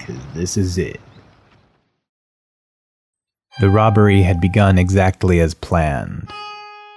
Cause 0.00 0.16
this 0.34 0.56
is 0.56 0.78
it. 0.78 1.00
The 3.60 3.70
robbery 3.70 4.22
had 4.22 4.40
begun 4.40 4.78
exactly 4.78 5.40
as 5.40 5.54
planned. 5.54 6.28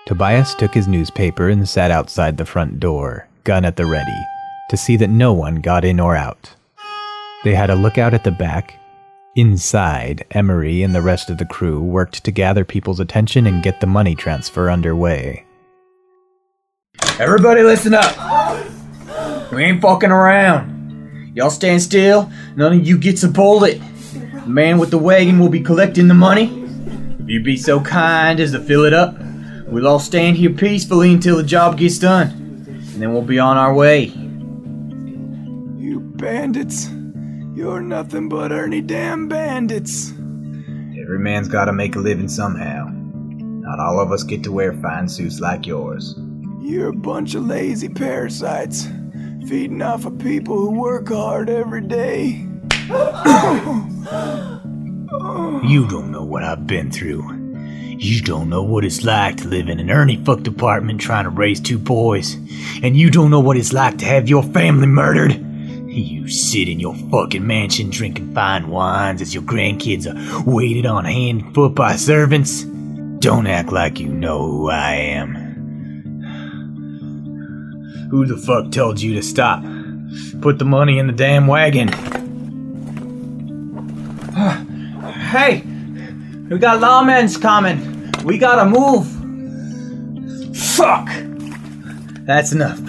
Tobias 0.08 0.56
took 0.56 0.74
his 0.74 0.88
newspaper 0.88 1.50
and 1.50 1.68
sat 1.68 1.92
outside 1.92 2.38
the 2.38 2.46
front 2.46 2.80
door, 2.80 3.28
gun 3.44 3.66
at 3.66 3.76
the 3.76 3.86
ready, 3.86 4.26
to 4.70 4.78
see 4.78 4.96
that 4.96 5.10
no 5.10 5.34
one 5.34 5.56
got 5.56 5.86
in 5.86 6.00
or 6.00 6.16
out. 6.16 6.56
They 7.44 7.54
had 7.54 7.70
a 7.70 7.76
lookout 7.76 8.14
at 8.14 8.24
the 8.24 8.32
back. 8.32 8.80
Inside, 9.38 10.26
Emery 10.32 10.82
and 10.82 10.96
the 10.96 11.02
rest 11.04 11.30
of 11.30 11.38
the 11.38 11.46
crew 11.46 11.80
worked 11.80 12.24
to 12.24 12.32
gather 12.32 12.66
people's 12.66 13.00
attention 13.00 13.46
and 13.46 13.62
get 13.62 13.80
the 13.80 13.86
money 13.86 14.16
transfer 14.16 14.72
underway. 14.72 15.46
Everybody 17.20 17.62
listen 17.62 17.94
up. 17.94 18.16
We 19.52 19.64
ain't 19.64 19.80
fucking 19.80 20.10
around. 20.10 21.34
Y'all 21.36 21.52
stand 21.52 21.84
still. 21.84 22.32
None 22.56 22.80
of 22.80 22.88
you 22.88 22.98
gets 22.98 23.22
a 23.22 23.28
bullet. 23.28 23.80
The 24.34 24.48
man 24.48 24.80
with 24.80 24.90
the 24.90 24.98
wagon 24.98 25.38
will 25.38 25.50
be 25.50 25.62
collecting 25.62 26.08
the 26.08 26.16
money. 26.16 26.46
If 27.20 27.30
you 27.30 27.44
be 27.44 27.58
so 27.58 27.80
kind 27.80 28.40
as 28.40 28.54
to 28.54 28.60
fill 28.60 28.86
it 28.86 28.94
up, 28.94 29.20
we'll 29.68 29.88
all 29.88 30.00
stand 30.00 30.38
here 30.38 30.50
peacefully 30.50 31.14
until 31.14 31.38
the 31.38 31.44
job 31.44 31.78
gets 31.78 32.00
done. 32.00 32.30
And 32.68 33.04
then 33.04 33.14
we'll 33.14 33.22
be 33.22 33.38
on 33.38 33.56
our 33.56 33.76
way. 33.76 34.06
You 35.78 36.00
bandits. 36.00 36.90
You're 37.58 37.82
nothing 37.82 38.30
but 38.30 38.52
Ernie 38.52 38.82
damn 38.82 39.28
bandits. 39.28 40.12
Every 40.12 41.18
man's 41.18 41.48
gotta 41.48 41.74
make 41.74 41.96
a 41.96 42.00
living 42.00 42.28
somehow. 42.28 42.88
Not 42.92 43.80
all 43.80 44.00
of 44.00 44.12
us 44.12 44.22
get 44.22 44.44
to 44.44 44.52
wear 44.52 44.74
fine 44.74 45.10
suits 45.10 45.40
like 45.40 45.66
yours. 45.66 46.14
You're 46.62 46.90
a 46.90 46.94
bunch 46.94 47.34
of 47.34 47.48
lazy 47.48 47.90
parasites, 47.90 48.88
feeding 49.48 49.82
off 49.82 50.06
of 50.06 50.20
people 50.20 50.56
who 50.56 50.80
work 50.80 51.10
hard 51.10 51.50
every 51.50 51.82
day. 51.82 52.46
You 55.68 55.88
don't 55.88 56.12
know 56.12 56.24
what 56.24 56.44
I've 56.44 56.68
been 56.68 56.92
through. 56.92 57.24
You 57.98 58.22
don't 58.22 58.50
know 58.50 58.62
what 58.62 58.86
it's 58.86 59.04
like 59.04 59.38
to 59.38 59.48
live 59.48 59.68
in 59.68 59.80
an 59.80 59.90
Ernie 59.90 60.24
fucked 60.24 60.48
apartment 60.48 61.02
trying 61.02 61.24
to 61.24 61.32
raise 61.32 61.60
two 61.60 61.80
boys. 61.80 62.36
And 62.84 62.96
you 62.96 63.10
don't 63.10 63.32
know 63.32 63.40
what 63.40 63.58
it's 63.58 63.74
like 63.74 63.98
to 63.98 64.06
have 64.06 64.30
your 64.30 64.44
family 64.44 64.88
murdered. 64.88 65.47
You 65.98 66.28
sit 66.28 66.70
in 66.70 66.80
your 66.80 66.94
fucking 66.94 67.46
mansion 67.46 67.90
drinking 67.90 68.36
fine 68.36 68.68
wines 68.68 69.20
as 69.20 69.34
your 69.34 69.42
grandkids 69.42 70.06
are 70.06 70.44
waited 70.48 70.86
on 70.86 71.06
hand 71.06 71.42
and 71.42 71.56
foot 71.56 71.74
by 71.74 71.96
servants. 71.96 72.62
Don't 73.20 73.48
act 73.48 73.72
like 73.72 74.00
you 74.00 74.08
know 74.08 74.46
who 74.46 74.70
I 74.70 74.94
am. 74.94 75.34
Who 78.12 78.28
the 78.28 78.38
fuck 78.38 78.72
told 78.72 79.02
you 79.02 79.16
to 79.16 79.24
stop? 79.24 79.64
Put 80.40 80.60
the 80.60 80.66
money 80.66 81.00
in 81.00 81.08
the 81.08 81.14
damn 81.14 81.48
wagon. 81.48 81.90
Hey! 85.28 85.62
We 86.50 86.58
got 86.60 86.80
lawmen's 86.80 87.36
coming. 87.36 88.14
We 88.24 88.38
gotta 88.38 88.70
move. 88.70 89.08
Fuck! 90.56 91.10
That's 92.26 92.54
enough. 92.54 92.80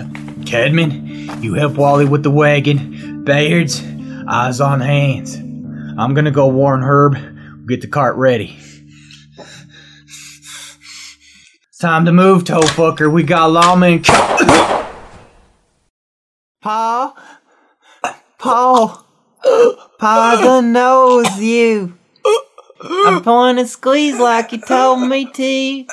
Cadman, 0.46 1.42
you 1.42 1.54
help 1.54 1.74
Wally 1.74 2.04
with 2.04 2.22
the 2.22 2.30
wagon. 2.30 2.97
Bayards, 3.28 3.84
eyes 4.26 4.58
on 4.58 4.80
hands. 4.80 5.34
I'm 5.34 6.14
gonna 6.14 6.30
go 6.30 6.48
warn 6.48 6.80
Herb. 6.80 7.14
Get 7.68 7.82
the 7.82 7.86
cart 7.86 8.16
ready. 8.16 8.56
It's 11.68 11.78
time 11.78 12.06
to 12.06 12.12
move, 12.12 12.46
toe 12.46 12.62
fucker. 12.62 13.12
We 13.12 13.24
got 13.24 13.50
lawmen. 13.50 14.02
Paul? 16.62 17.18
Paul? 18.38 19.06
Paul 19.98 20.42
the 20.42 20.62
knows 20.62 21.38
you. 21.38 21.98
I 22.82 23.20
point 23.22 23.58
and 23.58 23.68
squeeze 23.68 24.18
like 24.18 24.52
you 24.52 24.58
told 24.62 25.06
me 25.06 25.30
to, 25.30 25.84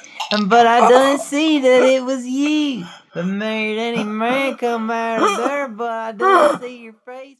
but 0.47 0.65
I 0.65 0.87
done 0.87 1.19
see 1.19 1.59
that 1.59 1.83
it 1.83 2.05
was 2.05 2.25
you. 2.25 2.85
That 3.15 3.25
made 3.25 3.79
any 3.79 4.03
man 4.21 4.57
come 4.57 4.91
out 4.91 5.23
of 5.23 5.37
there, 5.37 5.67
but 5.69 5.89
I 5.89 6.11
didn't 6.11 6.61
see 6.61 6.83
your 6.83 6.93
face. 7.05 7.37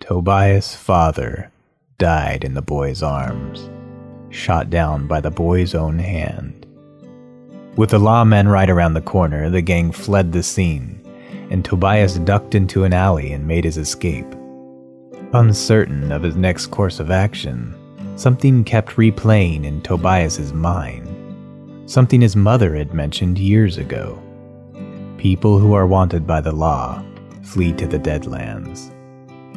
Tobias' 0.00 0.74
father 0.74 1.52
died 1.98 2.42
in 2.42 2.54
the 2.54 2.62
boy's 2.62 3.02
arms, 3.02 3.70
shot 4.30 4.68
down 4.68 5.06
by 5.06 5.20
the 5.20 5.30
boy's 5.30 5.76
own 5.76 6.00
hand. 6.00 6.66
With 7.76 7.90
the 7.90 8.00
lawmen 8.00 8.50
right 8.50 8.68
around 8.68 8.94
the 8.94 9.00
corner, 9.00 9.48
the 9.48 9.62
gang 9.62 9.92
fled 9.92 10.32
the 10.32 10.42
scene, 10.42 11.00
and 11.48 11.64
Tobias 11.64 12.18
ducked 12.18 12.56
into 12.56 12.82
an 12.82 12.92
alley 12.92 13.32
and 13.32 13.46
made 13.46 13.64
his 13.64 13.78
escape. 13.78 14.26
Uncertain 15.34 16.12
of 16.12 16.22
his 16.22 16.36
next 16.36 16.66
course 16.66 17.00
of 17.00 17.10
action, 17.10 17.74
something 18.16 18.62
kept 18.64 18.96
replaying 18.96 19.64
in 19.64 19.80
Tobias's 19.80 20.52
mind. 20.52 21.08
Something 21.90 22.20
his 22.20 22.36
mother 22.36 22.74
had 22.74 22.92
mentioned 22.92 23.38
years 23.38 23.78
ago. 23.78 24.22
People 25.16 25.58
who 25.58 25.72
are 25.72 25.86
wanted 25.86 26.26
by 26.26 26.42
the 26.42 26.52
law 26.52 27.02
flee 27.44 27.72
to 27.72 27.86
the 27.86 27.98
Deadlands. 27.98 28.92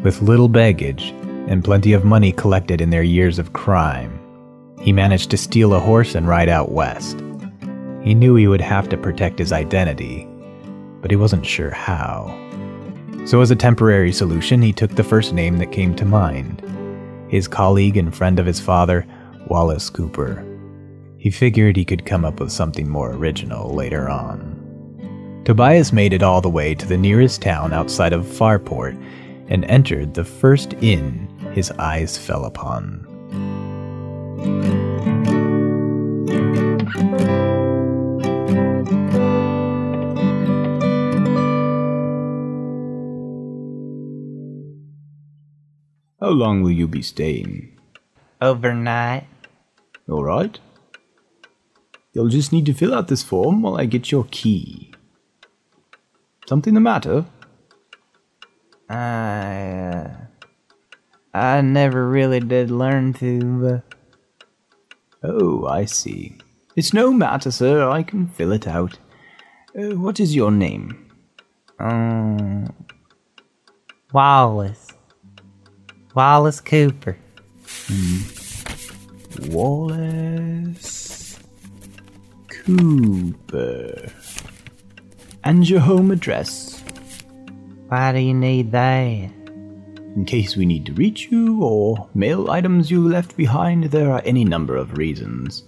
With 0.01 0.22
little 0.22 0.48
baggage 0.48 1.10
and 1.50 1.62
plenty 1.62 1.91
of 1.91 2.05
money 2.05 2.32
collected 2.32 2.79
in 2.79 2.89
their 2.89 3.03
years 3.03 3.38
of 3.38 3.51
crime, 3.51 4.17
he 4.79 4.94
managed 4.94 5.29
to 5.32 5.38
steal 5.38 5.74
a 5.74 5.79
horse 5.82 6.15
and 6.15 6.25
ride 6.25 6.48
out 6.48 6.72
west. 6.72 7.20
He 8.01 8.13
knew 8.13 8.36
he 8.36 8.48
would 8.48 8.62
have 8.62 8.88
to 8.89 8.98
protect 8.98 9.39
his 9.39 9.51
identity, 9.51 10.25
but 11.01 11.12
he 11.12 11.17
wasn't 11.17 11.46
sure 11.46 11.72
how. 11.72 12.44
So, 13.25 13.41
as 13.41 13.50
a 13.50 13.55
temporary 13.55 14.12
solution, 14.12 14.62
he 14.62 14.72
took 14.72 14.91
the 14.91 15.03
first 15.03 15.34
name 15.34 15.58
that 15.58 15.72
came 15.72 15.96
to 15.96 16.05
mind 16.05 16.62
his 17.27 17.48
colleague 17.48 17.98
and 17.98 18.15
friend 18.15 18.39
of 18.39 18.46
his 18.46 18.60
father, 18.60 19.05
Wallace 19.48 19.89
Cooper. 19.89 20.46
He 21.17 21.32
figured 21.32 21.75
he 21.75 21.84
could 21.84 22.05
come 22.05 22.24
up 22.24 22.39
with 22.39 22.51
something 22.51 22.88
more 22.88 23.13
original 23.13 23.74
later 23.74 24.08
on. 24.08 25.41
Tobias 25.44 25.91
made 25.91 26.13
it 26.13 26.22
all 26.22 26.39
the 26.39 26.50
way 26.50 26.75
to 26.75 26.86
the 26.86 26.98
nearest 26.98 27.41
town 27.41 27.74
outside 27.74 28.13
of 28.13 28.25
Farport 28.25 28.96
and 29.48 29.65
entered 29.65 30.13
the 30.13 30.24
first 30.24 30.74
inn 30.82 31.27
his 31.53 31.72
eyes 31.72 32.17
fell 32.17 32.46
upon. 32.46 33.14
How 46.25 46.32
long 46.32 46.63
will 46.63 46.72
you 46.72 46.88
be 46.88 47.03
staying? 47.03 47.77
Overnight. 48.41 49.27
All 50.10 50.24
right. 50.24 50.58
You'll 52.13 52.29
just 52.29 52.51
need 52.51 52.65
to 52.65 52.74
fill 52.74 52.96
out 52.96 53.10
this 53.10 53.22
form 53.22 53.62
while 53.62 53.77
I 53.77 53.86
get 53.86 54.12
your 54.12 54.25
key. 54.32 54.91
Something 56.48 56.74
the 56.74 56.79
matter? 56.79 57.25
I, 58.89 58.96
uh, 58.96 60.12
I 61.32 61.62
never 61.62 62.10
really 62.10 62.39
did 62.39 62.72
learn 62.72 63.13
to, 63.22 63.39
but 63.62 65.29
Oh, 65.29 65.67
I 65.67 65.86
see. 65.86 66.39
It's 66.75 66.91
no 66.91 67.13
matter, 67.13 67.51
sir. 67.51 67.88
I 67.88 68.01
can 68.01 68.29
fill 68.29 68.51
it 68.51 68.65
out. 68.65 68.98
Uh, 69.77 69.96
what 69.96 70.20
is 70.20 70.34
your 70.36 70.50
name? 70.50 71.08
um, 71.77 72.74
Wallace. 74.12 74.85
Wallace 76.15 76.62
Cooper. 76.62 77.17
Hmm. 77.88 78.22
Wallace 79.51 81.39
Cooper. 82.48 84.10
And 85.43 85.69
your 85.69 85.81
home 85.81 86.12
address, 86.12 86.81
Why 87.89 88.12
do 88.13 88.19
you 88.19 88.34
need 88.34 88.72
that? 88.72 89.31
in 90.15 90.24
case 90.24 90.55
we 90.55 90.65
need 90.65 90.86
to 90.86 90.93
reach 90.93 91.29
you 91.29 91.62
or 91.62 92.07
mail 92.15 92.50
items 92.50 92.89
you 92.89 93.05
left 93.05 93.36
behind. 93.36 93.84
There 93.84 94.10
are 94.12 94.22
any 94.24 94.45
number 94.45 94.77
of 94.77 94.98
reasons. 94.98 95.63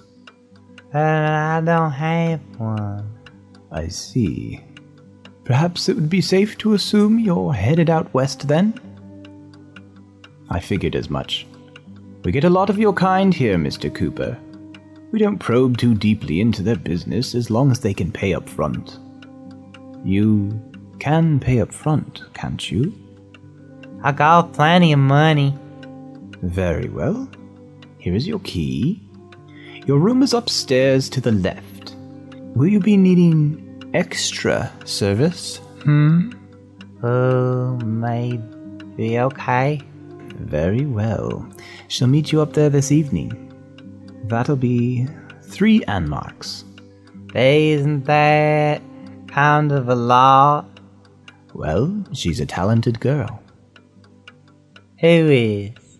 But 0.94 1.01
I 1.04 1.60
don't 1.66 1.92
have 1.92 2.39
one. 2.58 3.13
I 3.74 3.89
see. 3.89 4.63
Perhaps 5.44 5.89
it 5.89 5.96
would 5.98 6.10
be 6.10 6.22
safe 6.22 6.58
to 6.60 6.74
assume 6.75 7.20
you're 7.20 7.51
headed 7.54 7.89
out 7.89 8.13
west 8.13 8.48
then? 8.48 8.74
I 10.50 10.60
figured 10.60 10.96
as 10.96 11.10
much. 11.10 11.46
We 12.24 12.32
get 12.32 12.44
a 12.44 12.50
lot 12.50 12.70
of 12.70 12.77
your 12.77 12.94
kind 12.94 13.34
here, 13.34 13.58
Mr. 13.58 13.94
Cooper. 13.94 14.38
We 15.12 15.20
don't 15.20 15.39
probe 15.39 15.77
too 15.77 15.96
deeply 15.96 16.42
into 16.42 16.62
their 16.62 16.75
business 16.75 17.34
as 17.36 17.50
long 17.50 17.72
as 17.72 17.80
they 17.80 17.94
can 17.94 18.12
pay 18.12 18.34
up 18.34 18.50
front. 18.50 19.00
You 20.04 20.62
can 21.00 21.39
pay 21.39 21.62
up 21.62 21.74
front, 21.74 22.24
can't 22.34 22.70
you? 22.70 22.94
I 24.04 24.12
got 24.12 24.54
plenty 24.54 24.92
of 24.94 25.00
money. 25.00 25.58
Very 26.42 26.89
well. 26.89 27.30
Here 28.00 28.16
is 28.16 28.27
your 28.27 28.39
key. 28.39 29.01
Your 29.86 30.00
room 30.00 30.22
is 30.22 30.34
upstairs 30.34 31.10
to 31.10 31.22
the 31.22 31.32
left. 31.32 31.96
Will 32.56 32.68
you 32.68 32.80
be 32.80 32.98
needing 32.98 33.89
extra 33.94 34.72
service? 34.86 35.58
Hmm? 35.84 36.32
Oh, 37.04 37.77
maybe 37.86 39.20
okay. 39.20 39.82
Very 40.38 40.86
well. 40.86 41.48
She'll 41.88 42.08
meet 42.08 42.32
you 42.32 42.41
up 42.41 42.53
there 42.53 42.70
this 42.70 42.91
evening. 42.91 43.44
That'll 44.25 44.56
be 44.56 45.08
three 45.41 45.82
Anmarks. 45.82 46.63
Isn't 47.34 48.06
that 48.06 48.82
kind 49.27 49.72
of 49.72 49.89
a 49.89 49.96
lot? 49.96 50.79
Well, 51.53 52.06
she's 52.13 52.39
a 52.39 52.46
talented 52.46 53.00
girl. 53.00 53.41
Who 55.00 55.08
is? 55.08 56.00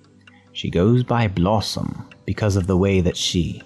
She 0.54 0.70
goes 0.70 1.04
by 1.04 1.28
Blossom 1.28 2.10
because 2.26 2.56
of 2.56 2.68
the 2.68 2.78
way 2.78 3.02
that 3.02 3.18
she. 3.18 3.62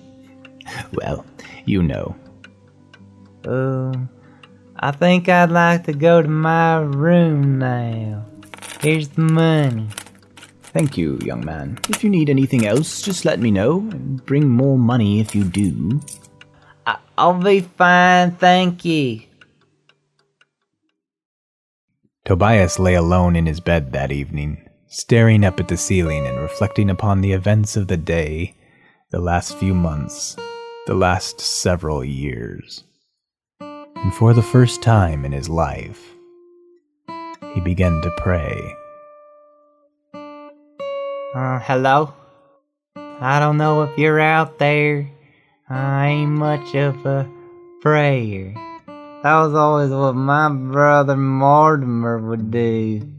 Well, 0.94 1.26
you 1.66 1.84
know. 1.84 2.16
Um, 3.46 4.10
I 4.78 4.92
think 4.92 5.28
I'd 5.30 5.52
like 5.52 5.86
to 5.86 5.94
go 5.94 6.22
to 6.22 6.28
my 6.28 6.80
room 6.80 7.60
now. 7.60 8.26
Here's 8.82 9.10
the 9.10 9.22
money. 9.22 9.88
Thank 10.74 10.98
you, 10.98 11.20
young 11.22 11.44
man. 11.44 11.80
If 11.90 12.02
you 12.02 12.10
need 12.10 12.30
anything 12.30 12.66
else, 12.66 13.02
just 13.02 13.26
let 13.26 13.40
me 13.40 13.52
know 13.52 13.80
and 13.80 14.26
bring 14.26 14.48
more 14.48 14.78
money 14.78 15.20
if 15.20 15.36
you 15.36 15.44
do. 15.44 16.00
I- 16.88 16.98
I'll 17.18 17.42
be 17.42 17.60
fine, 17.60 18.32
thank 18.32 18.86
you. 18.86 19.22
Tobias 22.24 22.80
lay 22.80 22.96
alone 22.96 23.36
in 23.36 23.48
his 23.48 23.60
bed 23.60 23.92
that 23.92 24.14
evening, 24.14 24.64
staring 24.88 25.44
up 25.44 25.60
at 25.60 25.68
the 25.68 25.76
ceiling 25.76 26.26
and 26.26 26.38
reflecting 26.38 26.90
upon 26.90 27.20
the 27.20 27.34
events 27.34 27.76
of 27.76 27.88
the 27.88 27.98
day, 27.98 28.56
the 29.10 29.20
last 29.20 29.58
few 29.58 29.74
months, 29.74 30.38
the 30.86 30.94
last 30.94 31.42
several 31.42 32.06
years. 32.06 32.86
And 33.60 34.14
for 34.14 34.34
the 34.34 34.42
first 34.42 34.82
time 34.82 35.26
in 35.26 35.34
his 35.34 35.50
life, 35.50 36.16
he 37.54 37.60
began 37.60 38.02
to 38.02 38.12
pray. 38.18 38.81
Uh, 41.34 41.60
hello? 41.60 42.14
I 42.98 43.40
don't 43.40 43.56
know 43.56 43.84
if 43.84 43.98
you're 43.98 44.20
out 44.20 44.60
there. 44.60 45.10
I 45.70 46.08
ain't 46.08 46.32
much 46.32 46.76
of 46.76 47.06
a 47.06 47.32
prayer. 47.80 48.54
That 49.24 49.38
was 49.40 49.54
always 49.54 49.92
what 49.92 50.14
my 50.14 50.50
brother 50.50 51.16
Mortimer 51.16 52.20
would 52.20 52.52
do. 52.52 53.10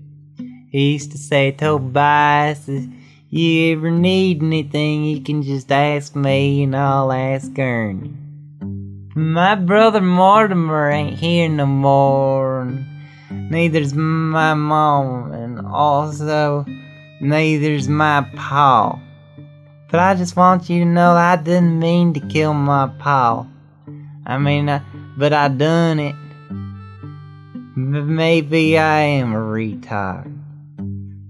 He 0.69 0.93
used 0.93 1.13
to 1.13 1.19
say, 1.19 1.53
Tobias, 1.53 2.69
if 2.69 2.87
you 3.31 3.79
ever 3.79 3.91
need 3.91 4.43
anything, 4.43 5.05
you 5.05 5.23
can 5.23 5.43
just 5.43 5.73
ask 5.73 6.15
me 6.15 6.65
and 6.65 6.77
I'll 6.77 7.13
ask 7.13 7.59
Ernie. 7.59 8.13
My 9.15 9.55
brother 9.55 10.03
Mortimer 10.03 10.91
ain't 10.91 11.19
here 11.19 11.49
no 11.49 11.65
more. 11.65 12.71
Neither's 13.31 13.95
my 13.95 14.53
mom, 14.53 15.33
and 15.33 15.67
also 15.67 16.67
neither's 17.23 17.89
my 17.89 18.29
pa. 18.37 19.01
But 19.91 20.01
I 20.01 20.15
just 20.15 20.37
want 20.37 20.69
you 20.69 20.81
to 20.81 20.85
know 20.85 21.13
I 21.13 21.37
didn't 21.37 21.79
mean 21.79 22.13
to 22.15 22.21
kill 22.21 22.53
my 22.53 22.89
pa. 22.99 23.47
I 24.27 24.39
mean, 24.39 24.69
I, 24.69 24.83
but 25.17 25.33
I 25.33 25.49
done 25.49 25.99
it. 26.01 26.15
M- 26.51 28.17
Maybe 28.17 28.79
I 28.79 29.01
am 29.01 29.33
a 29.33 29.39
retard. 29.39 30.37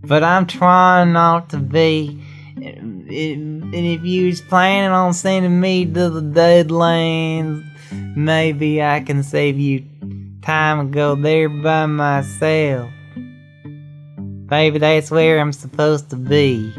But 0.05 0.25
I'm 0.25 0.47
trying 0.47 1.13
not 1.13 1.51
to 1.51 1.59
be. 1.59 2.21
And 2.57 3.75
if 3.75 4.05
you 4.05 4.27
was 4.27 4.41
planning 4.41 4.91
on 4.91 5.13
sending 5.13 5.61
me 5.61 5.85
to 5.85 6.11
the 6.11 6.23
Deadlands, 6.23 7.65
maybe 8.17 8.83
I 8.83 9.01
can 9.01 9.23
save 9.23 9.59
you 9.59 9.85
time 10.43 10.81
and 10.81 10.93
go 10.93 11.15
there 11.15 11.49
by 11.49 11.87
myself. 11.87 12.91
Maybe 14.53 14.79
that's 14.79 15.11
where 15.11 15.41
I'm 15.41 15.51
supposed 15.55 16.11
to 16.11 16.17
be. 16.17 16.75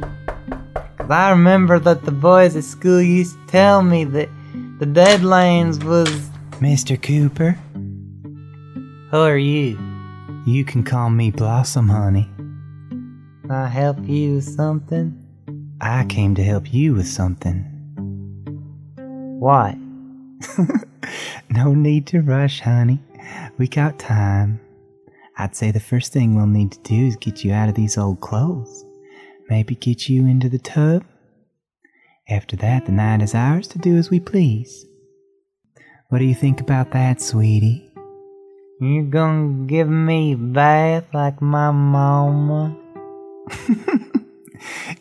'Cause 0.97 1.09
I 1.09 1.31
remember 1.31 1.79
that 1.79 2.03
the 2.03 2.11
boys 2.11 2.55
at 2.55 2.65
school 2.65 3.01
used 3.01 3.33
to 3.33 3.47
tell 3.47 3.81
me 3.81 4.03
that 4.03 4.29
the 4.77 4.85
Deadlands 4.85 5.83
was. 5.83 6.29
Mr. 6.61 7.01
Cooper, 7.01 7.57
Who 9.09 9.17
are 9.17 9.37
you? 9.37 9.79
you 10.45 10.63
can 10.63 10.83
call 10.83 11.09
me 11.09 11.31
Blossom, 11.31 11.89
honey. 11.89 12.29
Can 13.41 13.49
I 13.49 13.67
help 13.69 13.97
you 14.07 14.35
with 14.35 14.43
something? 14.55 15.17
I 15.81 16.05
came 16.05 16.35
to 16.35 16.43
help 16.43 16.71
you 16.71 16.93
with 16.93 17.07
something. 17.07 17.65
What? 19.39 19.75
No 21.49 21.73
need 21.73 22.05
to 22.07 22.21
rush, 22.21 22.61
honey. 22.61 22.99
We 23.57 23.67
got 23.67 23.97
time. 23.99 24.59
I'd 25.37 25.55
say 25.55 25.71
the 25.71 25.79
first 25.79 26.13
thing 26.13 26.35
we'll 26.35 26.47
need 26.47 26.71
to 26.71 26.79
do 26.79 27.07
is 27.07 27.15
get 27.15 27.43
you 27.43 27.53
out 27.53 27.69
of 27.69 27.75
these 27.75 27.97
old 27.97 28.21
clothes. 28.21 28.85
Maybe 29.49 29.75
get 29.75 30.09
you 30.09 30.25
into 30.25 30.49
the 30.49 30.59
tub. 30.59 31.03
After 32.29 32.55
that, 32.57 32.85
the 32.85 32.91
night 32.91 33.21
is 33.21 33.35
ours 33.35 33.67
to 33.69 33.79
do 33.79 33.97
as 33.97 34.09
we 34.09 34.19
please. 34.19 34.85
What 36.09 36.19
do 36.19 36.25
you 36.25 36.35
think 36.35 36.61
about 36.61 36.91
that, 36.91 37.21
sweetie? 37.21 37.91
You're 38.79 39.03
gonna 39.03 39.65
give 39.65 39.89
me 39.89 40.33
a 40.33 40.37
bath 40.37 41.05
like 41.13 41.41
my 41.41 41.71
mama? 41.71 42.77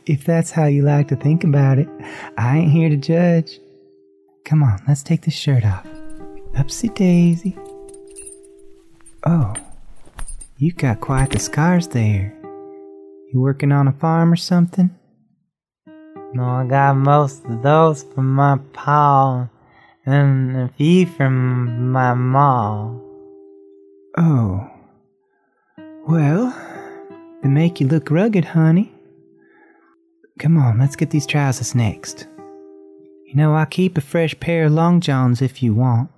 If 0.06 0.24
that's 0.24 0.50
how 0.50 0.66
you 0.66 0.82
like 0.82 1.08
to 1.08 1.16
think 1.16 1.44
about 1.44 1.78
it, 1.78 1.88
I 2.36 2.58
ain't 2.58 2.72
here 2.72 2.88
to 2.88 2.96
judge. 2.96 3.60
Come 4.44 4.62
on, 4.62 4.82
let's 4.88 5.02
take 5.02 5.22
this 5.22 5.34
shirt 5.34 5.64
off. 5.64 5.86
Upsy 6.54 6.92
daisy. 6.94 7.56
Oh, 9.24 9.54
you 10.62 10.72
got 10.72 11.00
quite 11.00 11.28
the 11.30 11.40
scars 11.40 11.88
there. 11.88 12.32
You 13.32 13.40
working 13.40 13.72
on 13.72 13.88
a 13.88 13.92
farm 13.92 14.32
or 14.32 14.36
something? 14.36 14.96
No, 16.34 16.44
I 16.44 16.66
got 16.68 16.96
most 16.96 17.44
of 17.46 17.62
those 17.64 18.04
from 18.04 18.32
my 18.32 18.60
pa 18.72 19.48
and 20.06 20.56
a 20.56 20.68
few 20.68 21.06
from 21.06 21.90
my 21.90 22.14
ma. 22.14 22.94
Oh. 24.16 24.70
Well, 26.06 26.54
they 27.42 27.48
make 27.48 27.80
you 27.80 27.88
look 27.88 28.08
rugged, 28.08 28.44
honey. 28.44 28.92
Come 30.38 30.56
on, 30.58 30.78
let's 30.78 30.94
get 30.94 31.10
these 31.10 31.26
trousers 31.26 31.74
next. 31.74 32.28
You 33.26 33.34
know, 33.34 33.54
I'll 33.54 33.66
keep 33.66 33.98
a 33.98 34.00
fresh 34.00 34.38
pair 34.38 34.66
of 34.66 34.72
long 34.72 35.00
johns 35.00 35.42
if 35.42 35.60
you 35.60 35.74
want. 35.74 36.08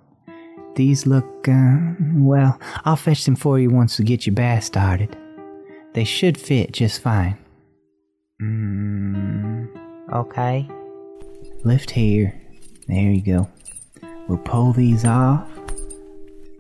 These 0.77 1.07
look, 1.07 1.47
uh, 1.49 1.77
well, 2.15 2.59
I'll 2.85 2.97
fetch 2.97 3.25
them 3.25 3.37
for 3.37 3.59
you 3.61 3.71
once 3.71 3.99
we 3.99 4.05
get 4.05 4.27
your 4.27 4.35
bath 4.35 4.65
started. 4.65 5.17
They 5.93 6.05
should 6.05 6.37
fit 6.37 6.73
just 6.73 7.01
fine. 7.01 7.39
Mm, 8.43 9.69
Okay. 10.13 10.69
lift 11.65 11.91
here. 11.91 12.35
There 12.89 13.11
you 13.11 13.23
go. 13.23 13.49
We'll 14.29 14.39
pull 14.39 14.73
these 14.73 15.05
off. 15.05 15.49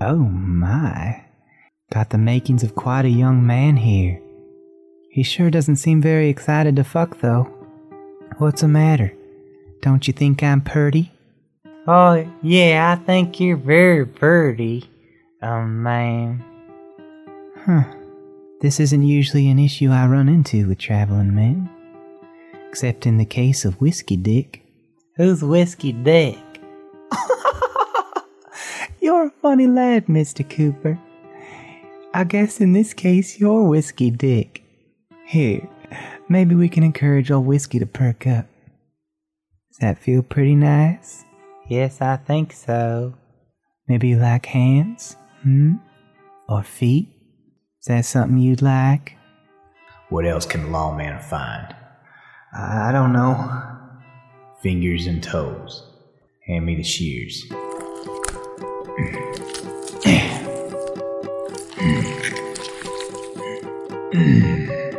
Oh 0.00 0.16
my. 0.16 1.20
Got 1.92 2.10
the 2.10 2.18
makings 2.18 2.62
of 2.62 2.74
quite 2.74 3.04
a 3.04 3.08
young 3.10 3.46
man 3.46 3.76
here. 3.76 4.20
He 5.10 5.22
sure 5.22 5.50
doesn't 5.50 5.76
seem 5.76 6.00
very 6.00 6.28
excited 6.28 6.76
to 6.76 6.84
fuck, 6.84 7.20
though. 7.20 7.44
What's 8.38 8.62
the 8.62 8.68
matter? 8.68 9.12
Don't 9.82 10.06
you 10.06 10.12
think 10.12 10.42
I'm 10.42 10.60
purty? 10.60 11.12
Oh, 11.86 12.26
yeah, 12.42 12.96
I 12.96 13.04
think 13.04 13.38
you're 13.40 13.58
very 13.58 14.06
pretty. 14.06 14.88
Um, 15.42 15.82
man. 15.82 16.42
Huh. 17.58 17.84
This 18.62 18.80
isn't 18.80 19.02
usually 19.02 19.50
an 19.50 19.58
issue 19.58 19.90
I 19.90 20.06
run 20.06 20.28
into 20.28 20.66
with 20.66 20.78
traveling 20.78 21.34
men. 21.34 21.68
Except 22.70 23.06
in 23.06 23.18
the 23.18 23.26
case 23.26 23.66
of 23.66 23.80
Whiskey 23.82 24.16
Dick. 24.16 24.62
Who's 25.16 25.42
Whiskey 25.42 25.92
Dick? 25.92 26.38
You're 29.00 29.26
a 29.26 29.30
funny 29.42 29.66
lad, 29.66 30.06
Mr. 30.06 30.48
Cooper. 30.48 30.98
I 32.14 32.24
guess 32.24 32.60
in 32.60 32.72
this 32.72 32.94
case, 32.94 33.40
you're 33.40 33.64
Whiskey 33.64 34.10
Dick. 34.10 34.62
Here, 35.26 35.68
maybe 36.28 36.54
we 36.54 36.68
can 36.68 36.84
encourage 36.84 37.30
old 37.30 37.44
Whiskey 37.44 37.80
to 37.80 37.86
perk 37.86 38.26
up. 38.26 38.46
Does 39.68 39.78
that 39.80 39.98
feel 39.98 40.22
pretty 40.22 40.54
nice? 40.54 41.24
Yes, 41.68 42.02
I 42.02 42.16
think 42.16 42.52
so. 42.52 43.14
Maybe 43.88 44.08
you 44.08 44.18
like 44.18 44.46
hands? 44.46 45.16
Hmm? 45.42 45.76
Or 46.48 46.62
feet? 46.62 47.08
Is 47.80 47.86
that 47.86 48.04
something 48.04 48.38
you'd 48.38 48.60
like? 48.60 49.16
What 50.10 50.26
else 50.26 50.44
can 50.44 50.64
the 50.64 50.68
lawman 50.68 51.20
find? 51.20 51.74
I 52.56 52.92
don't 52.92 53.12
know. 53.12 53.62
Fingers 54.62 55.06
and 55.06 55.22
toes. 55.22 55.90
Hand 56.46 56.66
me 56.66 56.76
the 56.76 56.82
shears. 56.82 57.44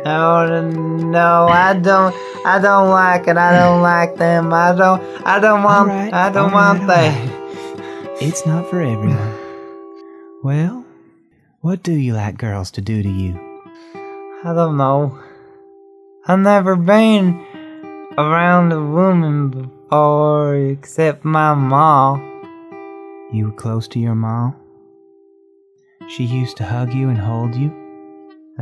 No, 0.04 0.60
no, 0.60 1.46
I 1.48 1.78
don't. 1.80 2.25
I 2.46 2.60
don't 2.60 2.90
like 2.90 3.26
it. 3.26 3.36
I 3.36 3.58
don't 3.58 3.82
like 3.92 4.16
them. 4.16 4.52
I 4.52 4.72
don't. 4.74 5.02
I 5.26 5.40
don't 5.40 5.62
want. 5.64 5.90
Alright, 5.90 6.14
I 6.14 6.30
don't 6.30 6.52
alright, 6.54 6.78
want 6.78 6.86
that. 6.88 7.28
alright. 7.28 7.42
It's 8.22 8.46
not 8.46 8.70
for 8.70 8.80
everyone. 8.80 9.34
Well, 10.42 10.84
what 11.60 11.82
do 11.82 11.92
you 11.92 12.14
like 12.14 12.38
girls 12.38 12.70
to 12.72 12.80
do 12.80 13.02
to 13.02 13.08
you? 13.10 13.34
I 14.42 14.54
don't 14.54 14.76
know. 14.78 15.18
I've 16.26 16.38
never 16.38 16.76
been 16.76 17.44
around 18.16 18.72
a 18.72 18.80
woman 18.80 19.50
before 19.50 20.54
except 20.54 21.24
my 21.24 21.52
mom. 21.54 22.22
You 23.32 23.46
were 23.46 23.52
close 23.56 23.86
to 23.88 23.98
your 23.98 24.14
mom? 24.14 24.54
She 26.08 26.24
used 26.24 26.56
to 26.58 26.64
hug 26.64 26.94
you 26.94 27.08
and 27.10 27.18
hold 27.18 27.54
you? 27.54 27.70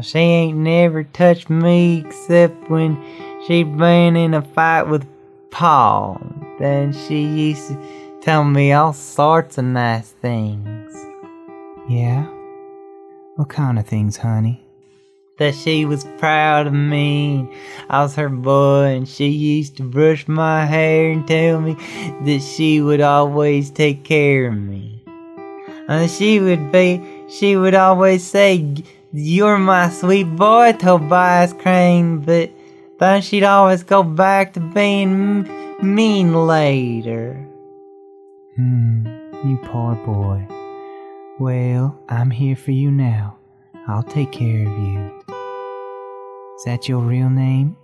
She 0.03 0.19
ain't 0.19 0.59
never 0.59 1.05
touched 1.05 1.49
me 1.49 2.03
except 2.05 2.69
when 2.69 2.97
she'd 3.47 3.77
been 3.77 4.17
in 4.17 4.35
a 4.35 4.43
fight 4.43 4.85
with 4.85 5.07
Pa. 5.51 6.17
Then 6.59 6.93
she 6.93 7.23
used 7.23 7.69
to 7.69 8.19
tell 8.23 8.45
me 8.45 8.73
all 8.73 8.93
sorts 8.93 9.59
of 9.59 9.65
nice 9.65 10.11
things. 10.11 10.95
Yeah? 11.89 12.27
What 13.37 13.49
kind 13.49 13.79
of 13.79 13.87
things, 13.87 14.17
honey? 14.17 14.61
That 15.39 15.55
she 15.55 15.85
was 15.85 16.05
proud 16.19 16.69
of 16.69 16.73
me. 16.73 17.49
I 17.91 18.03
was 18.03 18.15
her 18.15 18.29
boy, 18.29 18.85
and 18.85 19.09
she 19.09 19.29
used 19.29 19.77
to 19.79 19.83
brush 19.83 20.29
my 20.29 20.65
hair 20.65 21.11
and 21.11 21.27
tell 21.27 21.61
me 21.61 21.75
that 22.25 22.41
she 22.41 22.81
would 22.81 23.01
always 23.01 23.71
take 23.71 24.05
care 24.05 24.47
of 24.47 24.55
me. 24.55 25.03
And 25.89 26.09
she 26.09 26.39
would 26.39 26.71
be, 26.71 27.03
she 27.29 27.57
would 27.57 27.75
always 27.75 28.25
say, 28.25 28.75
You're 29.13 29.59
my 29.59 29.91
sweet 29.91 30.37
boy, 30.37 30.73
Tobias 30.79 31.53
Crane, 31.53 32.21
but 32.21 32.51
then 33.05 33.23
she'd 33.23 33.45
always 33.45 33.83
go 33.83 34.03
back 34.03 34.55
to 34.55 34.61
being 34.61 35.47
m- 35.47 35.95
mean 35.95 36.47
later. 36.47 37.35
Hmm, 38.57 39.07
you 39.45 39.59
poor 39.65 39.95
boy. 39.97 40.47
Well, 41.39 42.01
I'm 42.09 42.31
here 42.31 42.57
for 42.57 42.71
you 42.71 42.91
now. 42.91 43.37
I'll 43.87 44.03
take 44.05 44.33
care 44.33 44.67
of 44.67 44.79
you. 44.79 45.23
Is 46.57 46.65
that 46.65 46.89
your 46.89 47.01
real 47.01 47.29
name? 47.29 47.77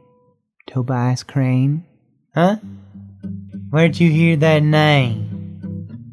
Tobias 0.67 1.23
Crane? 1.23 1.85
Huh? 2.35 2.57
Where'd 3.71 4.01
you 4.01 4.11
hear 4.11 4.37
that 4.37 4.63
name? 4.63 5.27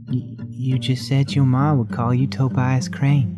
Y- 0.09 0.35
you 0.49 0.79
just 0.79 1.07
said 1.07 1.33
your 1.33 1.45
mom 1.45 1.77
would 1.77 1.91
call 1.91 2.13
you 2.13 2.27
Tobias 2.27 2.89
Crane. 2.89 3.37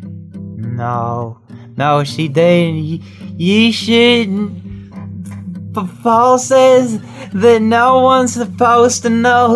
No, 0.56 1.38
no, 1.76 2.02
she 2.04 2.26
didn't. 2.28 2.82
You, 2.82 3.00
you 3.36 3.72
shouldn't. 3.72 4.69
P- 5.74 5.88
Pa 6.02 6.36
says 6.36 7.00
that 7.32 7.62
no 7.62 8.00
one's 8.00 8.32
supposed 8.32 9.02
to 9.02 9.10
know 9.10 9.48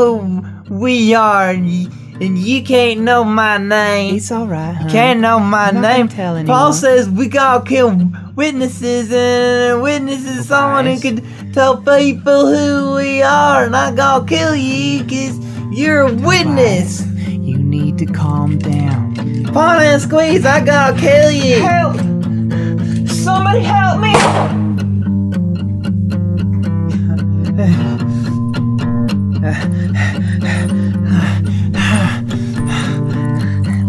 who 0.69 0.75
we 0.75 1.15
are, 1.15 1.51
and 1.51 1.69
you, 1.69 1.91
and 2.21 2.39
you 2.39 2.63
can't 2.63 3.01
know 3.01 3.25
my 3.25 3.59
name. 3.59 4.15
It's 4.17 4.31
alright, 4.31 4.77
honey. 4.77 4.93
Can't 4.93 5.21
know 5.21 5.41
my 5.41 5.69
I'm 5.69 5.75
not 5.81 5.97
name. 5.97 6.09
tell 6.09 6.45
Pa 6.45 6.71
says 6.71 7.09
we 7.11 7.27
gotta 7.29 7.65
kill 7.69 7.99
witnesses, 8.37 9.13
and 9.13 9.83
witnesses 9.83 10.47
someone 10.47 10.87
who 10.87 10.97
Tobias. 10.97 11.21
could 11.21 11.55
tell 11.55 11.79
people 11.79 12.47
who 12.47 12.95
we 12.95 13.21
are, 13.23 13.65
and 13.65 13.75
I 13.75 13.93
gotta 13.93 14.25
kill 14.25 14.55
you 14.55 15.03
because 15.03 15.37
you're 15.77 16.03
a 16.03 16.13
witness. 16.15 17.05
You 17.29 17.59
need 17.59 17.99
to 17.99 18.07
calm 18.07 18.59
down. 18.59 19.15
Paul 19.53 19.81
and 19.81 20.01
squeeze, 20.01 20.47
I 20.47 20.65
gotta 20.65 20.97
kill 20.99 21.31
you. 21.33 21.61
Help! 21.61 21.97
Somebody 23.09 23.61
help 23.61 24.01
me! 24.01 24.64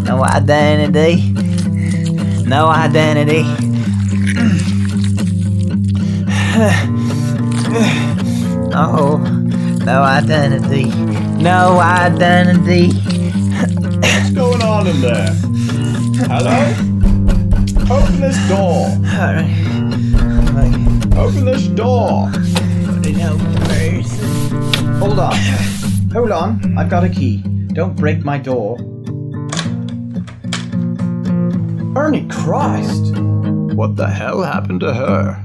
No 0.06 0.24
identity. 0.24 1.34
No 2.46 2.68
identity. 2.68 3.44
No. 8.70 9.18
No 9.84 10.04
identity. 10.04 10.86
No 11.42 11.80
identity. 11.80 12.92
What's 14.00 14.30
going 14.32 14.62
on 14.62 14.86
in 14.86 15.02
there? 15.02 15.34
Hello? 16.30 16.60
Open 17.90 18.22
this 18.22 18.38
door. 18.48 18.90
Alright. 19.16 19.50
Open 21.18 21.46
this 21.46 21.68
door. 21.70 22.30
Hold 25.00 25.20
on. 25.20 25.36
Hold 26.12 26.32
on. 26.32 26.78
I've 26.78 26.90
got 26.90 27.04
a 27.04 27.10
key. 27.10 27.44
Don't 27.74 27.96
break 27.96 28.24
my 28.24 28.38
door. 28.38 28.78
Ernie 31.96 32.28
Christ! 32.28 33.14
What 33.76 33.96
the 33.96 34.08
hell 34.08 34.42
happened 34.42 34.82
to 34.82 34.94
her? 34.94 35.42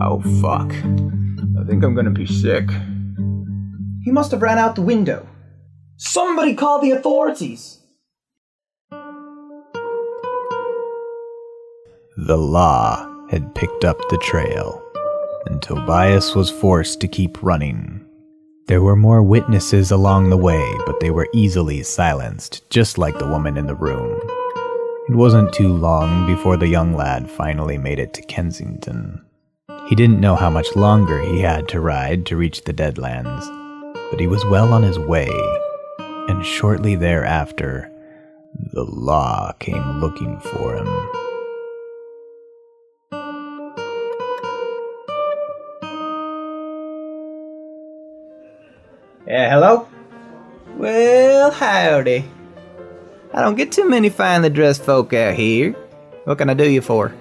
Oh, 0.00 0.20
fuck. 0.40 0.72
I 0.72 1.64
think 1.66 1.84
I'm 1.84 1.94
gonna 1.94 2.10
be 2.10 2.26
sick. 2.26 2.68
He 4.04 4.10
must 4.10 4.30
have 4.30 4.42
ran 4.42 4.58
out 4.58 4.74
the 4.74 4.82
window. 4.82 5.28
Somebody 5.96 6.54
call 6.54 6.80
the 6.80 6.92
authorities! 6.92 7.80
The 12.16 12.36
law 12.36 13.08
had 13.30 13.54
picked 13.54 13.84
up 13.84 13.98
the 14.08 14.18
trail, 14.18 14.82
and 15.46 15.62
Tobias 15.62 16.34
was 16.34 16.50
forced 16.50 17.00
to 17.00 17.08
keep 17.08 17.42
running. 17.42 18.04
There 18.66 18.82
were 18.82 18.96
more 18.96 19.22
witnesses 19.22 19.90
along 19.90 20.30
the 20.30 20.36
way, 20.36 20.74
but 20.86 20.98
they 21.00 21.10
were 21.10 21.28
easily 21.32 21.82
silenced, 21.82 22.68
just 22.68 22.98
like 22.98 23.18
the 23.18 23.28
woman 23.28 23.56
in 23.56 23.66
the 23.66 23.76
room. 23.76 24.20
It 25.08 25.14
wasn't 25.14 25.52
too 25.52 25.68
long 25.68 26.26
before 26.26 26.56
the 26.56 26.66
young 26.66 26.92
lad 26.94 27.30
finally 27.30 27.78
made 27.78 28.00
it 28.00 28.12
to 28.14 28.22
Kensington. 28.22 29.24
He 29.86 29.94
didn't 29.94 30.20
know 30.20 30.34
how 30.34 30.50
much 30.50 30.74
longer 30.74 31.20
he 31.20 31.40
had 31.40 31.68
to 31.68 31.80
ride 31.80 32.26
to 32.26 32.36
reach 32.36 32.62
the 32.64 32.72
Deadlands, 32.72 33.46
but 34.10 34.18
he 34.18 34.26
was 34.26 34.44
well 34.46 34.72
on 34.72 34.82
his 34.82 34.98
way, 34.98 35.30
and 36.28 36.44
shortly 36.44 36.96
thereafter, 36.96 37.88
the 38.72 38.84
law 38.84 39.52
came 39.60 40.00
looking 40.00 40.40
for 40.40 40.74
him. 40.74 41.25
Yeah, 49.26 49.50
hello? 49.50 49.88
Well, 50.76 51.50
howdy. 51.50 52.24
I 53.34 53.40
don't 53.40 53.56
get 53.56 53.72
too 53.72 53.88
many 53.88 54.08
finely 54.08 54.50
dressed 54.50 54.84
folk 54.84 55.12
out 55.12 55.34
here. 55.34 55.72
What 56.24 56.38
can 56.38 56.48
I 56.48 56.54
do 56.54 56.70
you 56.70 56.80
for? 56.80 57.12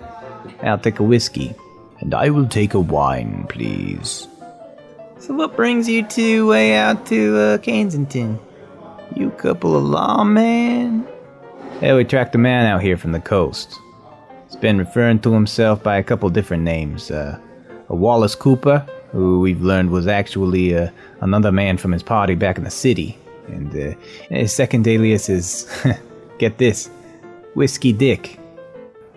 I'll 0.62 0.78
take 0.78 1.00
a 1.00 1.04
whiskey. 1.04 1.56
And 2.02 2.14
I 2.14 2.30
will 2.30 2.48
take 2.48 2.76
a 2.76 2.80
wine, 2.80 3.48
please. 3.50 4.28
So 5.18 5.34
what 5.34 5.56
brings 5.56 5.90
you 5.90 6.04
two 6.04 6.48
way 6.48 6.76
out 6.76 7.08
to 7.08 7.38
uh, 7.40 7.58
Kensington? 7.58 8.40
You 9.16 9.32
couple 9.32 9.76
of 9.76 9.84
lawmen? 9.84 11.08
Hey, 11.80 11.94
we 11.94 12.04
tracked 12.04 12.36
a 12.36 12.38
man 12.38 12.68
out 12.68 12.84
here 12.84 12.98
from 12.98 13.14
the 13.14 13.20
coast. 13.20 13.80
He's 14.46 14.58
been 14.58 14.78
referring 14.78 15.22
to 15.22 15.34
himself 15.34 15.82
by 15.82 15.98
a 15.98 16.04
couple 16.04 16.30
different 16.30 16.62
names. 16.62 17.10
Uh, 17.10 17.40
a 17.90 17.96
Wallace 17.96 18.36
Cooper, 18.36 18.86
who 19.16 19.40
we've 19.40 19.62
learned 19.62 19.92
was 19.92 20.08
actually 20.08 20.76
uh, 20.76 20.90
another 21.22 21.50
man 21.50 21.78
from 21.78 21.94
his 21.94 22.04
party 22.04 22.36
back 22.36 22.58
in 22.58 22.66
the 22.66 22.70
city. 22.70 23.18
And 23.48 23.74
uh, 23.74 23.98
his 24.30 24.52
second 24.52 24.86
alias 24.88 25.30
is, 25.30 25.72
get 26.38 26.58
this, 26.58 26.90
Whiskey 27.54 27.94
Dick. 27.94 28.38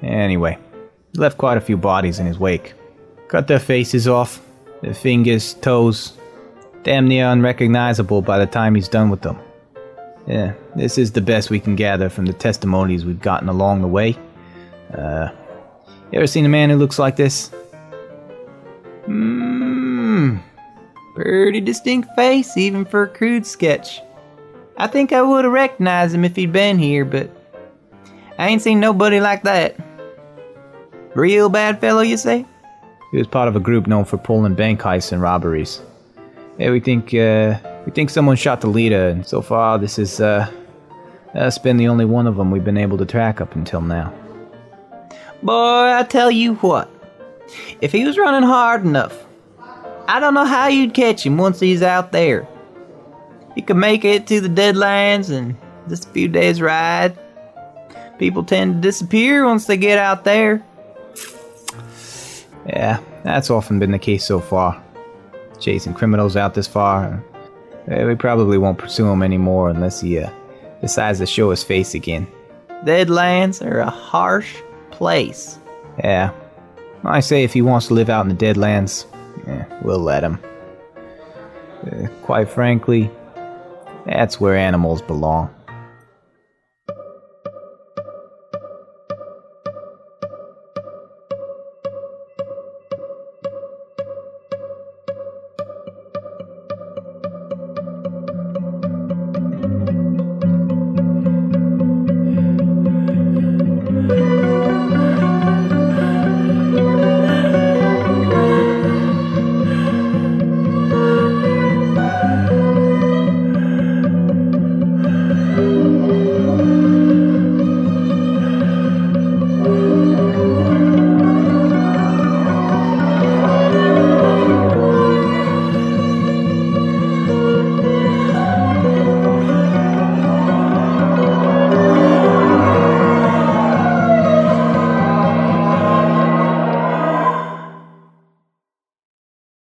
Anyway, 0.01 0.57
he 1.13 1.19
left 1.19 1.37
quite 1.37 1.57
a 1.57 1.61
few 1.61 1.77
bodies 1.77 2.21
in 2.21 2.27
his 2.27 2.39
wake. 2.39 2.75
Cut 3.27 3.49
their 3.49 3.59
faces 3.59 4.07
off, 4.07 4.41
their 4.83 4.95
fingers, 4.95 5.55
toes, 5.55 6.17
damn 6.85 7.09
near 7.09 7.27
unrecognizable 7.27 8.23
by 8.23 8.39
the 8.39 8.47
time 8.47 8.77
he's 8.77 8.89
done 8.89 9.11
with 9.11 9.23
them. 9.23 9.37
Yeah, 10.29 10.55
this 10.77 10.97
is 10.97 11.11
the 11.11 11.23
best 11.23 11.51
we 11.51 11.59
can 11.59 11.75
gather 11.75 12.09
from 12.09 12.27
the 12.27 12.35
testimonies 12.35 13.05
we've 13.05 13.21
gotten 13.21 13.49
along 13.49 13.81
the 13.81 13.89
way. 13.89 14.17
Uh, 14.95 15.31
you 16.13 16.19
ever 16.19 16.29
seen 16.29 16.47
a 16.47 16.49
man 16.49 16.71
who 16.71 16.77
looks 16.77 17.01
like 17.01 17.17
this? 17.17 17.51
Mmm. 19.09 19.68
Pretty 21.19 21.61
distinct 21.61 22.15
face, 22.15 22.57
even 22.57 22.85
for 22.85 23.03
a 23.03 23.09
crude 23.09 23.45
sketch. 23.45 24.01
I 24.77 24.87
think 24.87 25.13
I 25.13 25.21
would 25.21 25.45
have 25.45 25.53
recognized 25.53 26.15
him 26.15 26.25
if 26.25 26.37
he'd 26.37 26.53
been 26.53 26.79
here, 26.79 27.05
but 27.05 27.29
I 28.39 28.47
ain't 28.47 28.63
seen 28.63 28.79
nobody 28.79 29.19
like 29.19 29.43
that. 29.43 29.77
Real 31.17 31.49
bad 31.49 31.81
fellow, 31.81 32.03
you 32.03 32.17
say? 32.17 32.47
He 33.11 33.19
was 33.19 33.27
part 33.27 33.49
of 33.49 33.57
a 33.57 33.61
group 33.61 33.89
known 33.89 34.05
for 34.05 34.17
pulling 34.17 34.55
bank 34.55 34.81
heists 34.81 35.11
and 35.11 35.21
robberies. 35.21 35.81
Yeah, 36.57 36.71
we 36.71 36.79
think 36.79 37.13
uh, 37.13 37.59
we 37.85 37.91
think 37.91 38.11
someone 38.11 38.37
shot 38.37 38.61
the 38.61 38.69
leader, 38.69 39.09
and 39.09 39.27
so 39.27 39.43
far 39.43 39.77
this 39.77 39.99
is 39.99 40.21
uh, 40.21 40.49
that's 41.35 41.59
been 41.59 41.79
the 41.79 41.89
only 41.89 42.05
one 42.05 42.29
of 42.29 42.37
them 42.37 42.53
we've 42.53 42.65
been 42.65 42.79
able 42.79 42.97
to 42.97 43.05
track 43.05 43.41
up 43.41 43.57
until 43.57 43.81
now. 43.81 44.15
Boy, 45.43 45.93
I 45.99 46.07
tell 46.09 46.31
you 46.31 46.55
what. 46.57 46.89
If 47.81 47.91
he 47.91 48.05
was 48.05 48.17
running 48.19 48.49
hard 48.49 48.85
enough, 48.85 49.25
I 50.09 50.21
don't 50.21 50.33
know 50.33 50.47
how 50.47 50.69
you'd 50.69 50.95
catch 50.95 51.25
him 51.25 51.37
once 51.37 51.61
he's 51.61 51.83
out 51.83 52.13
there. 52.13 52.49
He 53.55 53.61
could 53.61 53.77
make 53.77 54.07
it 54.07 54.27
to 54.29 54.41
the 54.41 54.49
Deadlands 54.49 55.31
and 55.31 55.55
just 55.87 56.07
a 56.07 56.09
few 56.13 56.29
days' 56.29 56.63
ride. 56.63 57.19
People 58.19 58.43
tend 58.43 58.75
to 58.75 58.81
disappear 58.81 59.45
once 59.45 59.67
they 59.67 59.77
get 59.77 59.99
out 59.99 60.25
there. 60.25 60.65
Yeah, 62.67 63.01
that's 63.23 63.51
often 63.51 63.79
been 63.79 63.93
the 63.93 63.99
case 63.99 64.25
so 64.25 64.41
far. 64.41 64.83
Chasing 65.61 65.93
criminals 65.93 66.37
out 66.37 66.55
this 66.55 66.67
far, 66.67 67.23
we 67.87 68.15
probably 68.15 68.57
won't 68.57 68.79
pursue 68.79 69.09
him 69.09 69.23
anymore 69.23 69.69
unless 69.69 70.01
he 70.01 70.19
uh, 70.19 70.31
decides 70.81 71.19
to 71.19 71.27
show 71.27 71.51
his 71.51 71.63
face 71.63 71.95
again. 71.95 72.27
Deadlands 72.85 73.65
are 73.65 73.81
a 73.81 73.91
harsh 73.91 74.57
place. 74.91 75.59
Yeah, 75.99 76.33
I 77.05 77.21
say 77.21 77.45
if 77.45 77.53
he 77.53 77.61
wants 77.61 77.89
to 77.89 77.95
live 77.95 78.09
out 78.09 78.27
in 78.27 78.35
the 78.35 78.47
Deadlands, 78.47 79.05
eh, 79.49 79.65
we'll 79.83 79.99
let 79.99 80.23
him. 80.23 80.39
Uh, 81.87 82.09
quite 82.23 82.49
frankly, 82.49 83.11
that's 84.05 84.41
where 84.41 84.57
animals 84.57 85.03
belong. 85.03 85.55